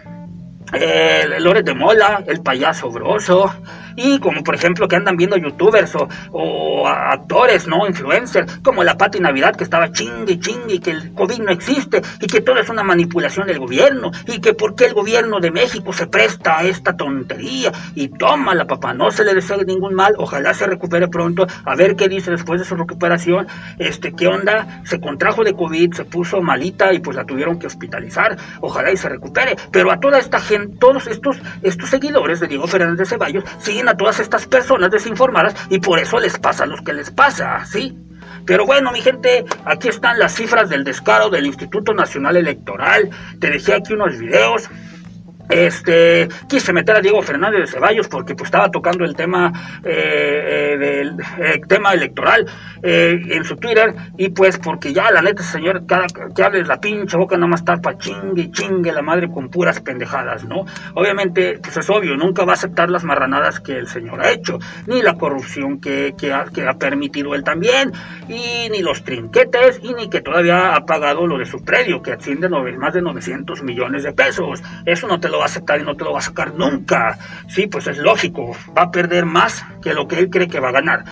eh, 0.74 1.36
Lores 1.40 1.64
de 1.64 1.74
Mola, 1.74 2.22
el 2.26 2.40
payaso 2.40 2.90
grosso, 2.90 3.52
y 3.96 4.18
como 4.18 4.42
por 4.42 4.54
ejemplo 4.54 4.88
que 4.88 4.96
andan 4.96 5.16
viendo 5.16 5.36
youtubers 5.36 5.94
o, 6.32 6.86
actores, 6.86 7.66
¿no? 7.66 7.86
Influencers, 7.86 8.60
como 8.62 8.84
la 8.84 8.96
Pati 8.96 9.20
Navidad 9.20 9.56
que 9.56 9.64
estaba 9.64 9.90
chingue, 9.90 10.38
chingue, 10.38 10.80
que 10.80 10.90
el 10.90 11.14
COVID 11.14 11.40
no 11.40 11.52
existe 11.52 12.02
y 12.20 12.26
que 12.26 12.40
todo 12.40 12.58
es 12.58 12.68
una 12.68 12.82
manipulación 12.82 13.46
del 13.46 13.58
gobierno 13.58 14.10
y 14.26 14.40
que 14.40 14.54
por 14.54 14.74
qué 14.74 14.86
el 14.86 14.94
gobierno 14.94 15.40
de 15.40 15.50
México 15.50 15.92
se 15.92 16.06
presta 16.06 16.58
a 16.58 16.64
esta 16.64 16.96
tontería 16.96 17.72
y 17.94 18.08
toma 18.08 18.54
la 18.54 18.66
papá, 18.66 18.92
no 18.92 19.10
se 19.10 19.24
le 19.24 19.34
desea 19.34 19.56
ningún 19.58 19.94
mal, 19.94 20.14
ojalá 20.18 20.52
se 20.54 20.66
recupere 20.66 21.08
pronto, 21.08 21.46
a 21.64 21.74
ver 21.74 21.96
qué 21.96 22.08
dice 22.08 22.30
después 22.30 22.60
de 22.60 22.66
su 22.66 22.76
recuperación, 22.76 23.46
este, 23.78 24.14
qué 24.14 24.26
onda, 24.26 24.82
se 24.84 25.00
contrajo 25.00 25.44
de 25.44 25.54
COVID, 25.54 25.94
se 25.94 26.04
puso 26.04 26.42
malita 26.42 26.92
y 26.92 26.98
pues 26.98 27.16
la 27.16 27.24
tuvieron 27.24 27.58
que 27.58 27.66
hospitalizar, 27.66 28.36
ojalá 28.60 28.92
y 28.92 28.96
se 28.96 29.08
recupere, 29.08 29.56
pero 29.70 29.90
a 29.90 30.00
toda 30.00 30.18
esta 30.18 30.40
gente, 30.40 30.63
todos 30.66 31.06
estos, 31.06 31.38
estos 31.62 31.90
seguidores 31.90 32.40
de 32.40 32.48
Diego 32.48 32.66
Fernández 32.66 32.98
de 32.98 33.06
Ceballos 33.06 33.44
siguen 33.58 33.88
a 33.88 33.96
todas 33.96 34.20
estas 34.20 34.46
personas 34.46 34.90
desinformadas 34.90 35.54
y 35.70 35.78
por 35.78 35.98
eso 35.98 36.18
les 36.18 36.38
pasa 36.38 36.66
lo 36.66 36.76
que 36.82 36.92
les 36.92 37.10
pasa, 37.10 37.64
¿sí? 37.64 37.96
Pero 38.46 38.66
bueno, 38.66 38.92
mi 38.92 39.00
gente, 39.00 39.44
aquí 39.64 39.88
están 39.88 40.18
las 40.18 40.34
cifras 40.34 40.68
del 40.68 40.84
descaro 40.84 41.30
del 41.30 41.46
Instituto 41.46 41.94
Nacional 41.94 42.36
Electoral. 42.36 43.08
Te 43.40 43.50
dejé 43.50 43.74
aquí 43.74 43.94
unos 43.94 44.18
videos. 44.18 44.68
Este, 45.48 46.28
quise 46.48 46.72
meter 46.72 46.96
a 46.96 47.00
Diego 47.00 47.22
Fernández 47.22 47.60
de 47.60 47.66
Ceballos 47.66 48.08
porque 48.08 48.34
pues 48.34 48.48
estaba 48.48 48.70
tocando 48.70 49.04
el 49.04 49.14
tema 49.14 49.52
eh, 49.84 50.74
eh, 50.74 50.78
del 50.78 51.20
eh, 51.38 51.60
tema 51.68 51.92
electoral 51.92 52.46
en 52.86 53.44
su 53.44 53.56
Twitter 53.56 53.94
y 54.18 54.28
pues 54.28 54.58
porque 54.58 54.92
ya 54.92 55.10
la 55.10 55.22
neta 55.22 55.42
señor 55.42 55.86
cada 55.86 56.06
que 56.06 56.42
hable 56.42 56.64
la 56.64 56.78
pinche 56.78 57.16
boca 57.16 57.36
nada 57.36 57.46
más 57.46 57.60
está 57.60 57.80
chingue 57.96 58.50
chingue 58.50 58.92
la 58.92 59.00
madre 59.00 59.30
con 59.30 59.48
puras 59.48 59.80
pendejadas, 59.80 60.44
¿no? 60.44 60.66
Obviamente 60.92 61.58
pues 61.62 61.76
es 61.78 61.88
obvio, 61.88 62.16
nunca 62.16 62.44
va 62.44 62.52
a 62.52 62.54
aceptar 62.54 62.90
las 62.90 63.04
marranadas 63.04 63.60
que 63.60 63.76
el 63.78 63.88
señor 63.88 64.20
ha 64.20 64.30
hecho, 64.30 64.58
ni 64.86 65.02
la 65.02 65.14
corrupción 65.14 65.80
que, 65.80 66.14
que, 66.16 66.32
ha, 66.32 66.74
permitido 66.78 67.34
él 67.34 67.44
también, 67.44 67.92
y 68.28 68.68
ni 68.70 68.82
los 68.82 69.04
trinquetes, 69.04 69.80
y 69.82 69.94
ni 69.94 70.08
que 70.08 70.20
todavía 70.20 70.74
ha 70.74 70.84
pagado 70.86 71.26
lo 71.26 71.38
de 71.38 71.46
su 71.46 71.64
predio, 71.64 72.02
que 72.02 72.12
asciende 72.12 72.48
más 72.48 72.94
de 72.94 73.02
900 73.02 73.62
millones 73.62 74.02
de 74.02 74.12
pesos. 74.12 74.62
Eso 74.84 75.06
no 75.06 75.20
te 75.20 75.28
lo 75.28 75.33
va 75.38 75.44
a 75.44 75.46
aceptar 75.46 75.80
y 75.80 75.84
no 75.84 75.96
te 75.96 76.04
lo 76.04 76.12
va 76.12 76.18
a 76.18 76.22
sacar 76.22 76.54
nunca. 76.54 77.18
Sí, 77.48 77.66
pues 77.66 77.86
es 77.86 77.98
lógico, 77.98 78.56
va 78.76 78.82
a 78.82 78.90
perder 78.90 79.26
más 79.26 79.64
que 79.82 79.94
lo 79.94 80.08
que 80.08 80.18
él 80.18 80.30
cree 80.30 80.48
que 80.48 80.60
va 80.60 80.68
a 80.68 80.72
ganar. 80.72 81.04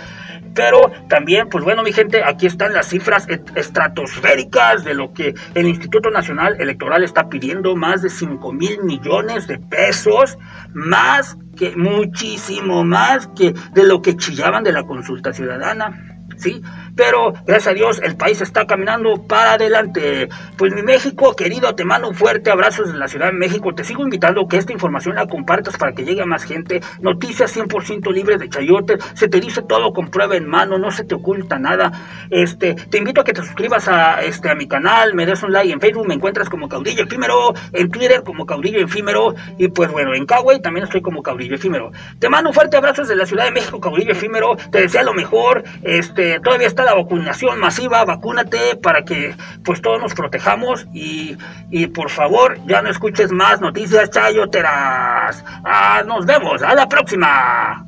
Pero 0.55 0.93
también, 1.09 1.49
pues 1.49 1.65
bueno, 1.65 1.83
mi 1.83 1.93
gente, 1.93 2.23
aquí 2.25 2.47
están 2.47 2.75
las 2.75 2.89
cifras 2.89 3.27
estratosféricas 3.55 4.85
de 4.85 4.95
lo 4.95 5.13
que 5.13 5.35
el 5.55 5.67
Instituto 5.67 6.11
Nacional 6.11 6.57
Electoral 6.61 7.05
está 7.05 7.29
pidiendo, 7.29 7.75
más 7.75 8.03
de 8.03 8.11
5 8.11 8.53
mil 8.53 8.83
millones 8.83 9.47
de 9.47 9.59
pesos, 9.59 10.37
más 10.75 11.39
que 11.57 11.77
muchísimo 11.77 12.85
más 12.85 13.29
que 13.29 13.55
de 13.73 13.85
lo 13.85 14.03
que 14.03 14.17
chillaban 14.17 14.65
de 14.65 14.73
la 14.73 14.85
consulta 14.85 15.33
ciudadana. 15.33 16.09
¿Sí? 16.37 16.63
Pero 16.97 17.33
gracias 17.47 17.69
a 17.69 17.75
Dios 17.75 18.01
el 18.03 18.17
país 18.17 18.41
está 18.41 18.67
caminando 18.67 19.23
para 19.27 19.53
adelante. 19.53 20.29
Pues 20.57 20.75
mi 20.75 20.83
México, 20.83 21.35
querido, 21.35 21.75
te 21.75 21.85
mando 21.85 22.09
un 22.09 22.15
fuerte 22.15 22.51
abrazo 22.51 22.83
desde 22.83 22.99
la 22.99 23.09
Ciudad 23.09 23.27
de 23.27 23.33
México. 23.33 23.75
Te 23.75 23.85
sigo 23.85 24.03
invitando 24.03 24.47
que 24.47 24.59
esta 24.59 24.73
información 24.73 25.15
la 25.15 25.27
compartas 25.27 25.77
para 25.77 25.93
que 25.93 26.05
llegue 26.05 26.23
a 26.23 26.27
más 26.27 26.45
gente. 26.45 26.81
Noticias 27.01 27.57
100% 27.57 28.13
libres 28.13 28.39
de 28.41 28.49
chayote. 28.49 28.99
Se 29.15 29.29
te 29.29 29.41
dice 29.41 29.63
todo 29.63 29.93
con 29.93 30.09
prueba 30.09 30.37
en 30.37 30.47
mano, 30.47 30.79
no 30.79 30.91
se 30.91 31.05
te 31.05 31.15
oculta 31.15 31.59
nada. 31.59 31.93
Este, 32.31 32.75
te 32.75 32.99
invito 32.99 33.21
a 33.21 33.25
que 33.25 33.33
te 33.33 33.43
suscribas 33.43 33.89
a 33.89 34.23
este 34.23 34.51
a 34.51 34.55
mi 34.55 34.67
canal, 34.67 35.15
me 35.15 35.27
des 35.27 35.43
un 35.43 35.53
like 35.53 35.73
en 35.73 35.81
Facebook, 35.81 36.07
me 36.07 36.15
encuentras 36.15 36.49
como 36.49 36.69
Caudillo 36.69 37.05
Efímero, 37.05 37.55
en 37.73 37.91
Twitter 37.91 38.23
como 38.23 38.47
Caudillo 38.47 38.81
Efímero 38.81 39.35
y 39.59 39.69
pues 39.69 39.91
bueno, 39.91 40.15
en 40.15 40.27
Kawaii 40.27 40.61
también 40.61 40.85
estoy 40.85 41.01
como 41.01 41.23
Caudillo 41.23 41.55
Efímero. 41.55 41.93
Te 42.19 42.29
mando 42.29 42.51
un 42.51 42.55
fuerte 42.55 42.77
abrazo 42.77 43.03
desde 43.03 43.17
la 43.17 43.27
Ciudad 43.27 43.45
de 43.45 43.53
México, 43.53 43.81
Caudillo 43.81 44.13
Efímero. 44.13 44.57
Te 44.71 44.81
deseo 44.81 45.03
lo 45.03 45.15
mejor. 45.15 45.65
Este, 45.83 46.41
todavía 46.41 46.67
está 46.67 46.82
la 46.85 46.95
vacunación 46.95 47.59
masiva, 47.59 48.05
vacúnate 48.05 48.77
para 48.77 49.05
que 49.05 49.35
pues 49.64 49.81
todos 49.83 50.01
nos 50.01 50.14
protejamos 50.14 50.87
y, 50.92 51.37
y 51.71 51.87
por 51.88 52.11
favor 52.11 52.59
ya 52.66 52.83
no 52.83 52.90
escuches 52.90 53.33
más 53.33 53.61
noticias 53.61 54.11
chayoteras. 54.11 55.45
Ah, 55.64 56.03
nos 56.07 56.27
vemos, 56.27 56.62
a 56.62 56.75
la 56.75 56.88
próxima. 56.88 57.87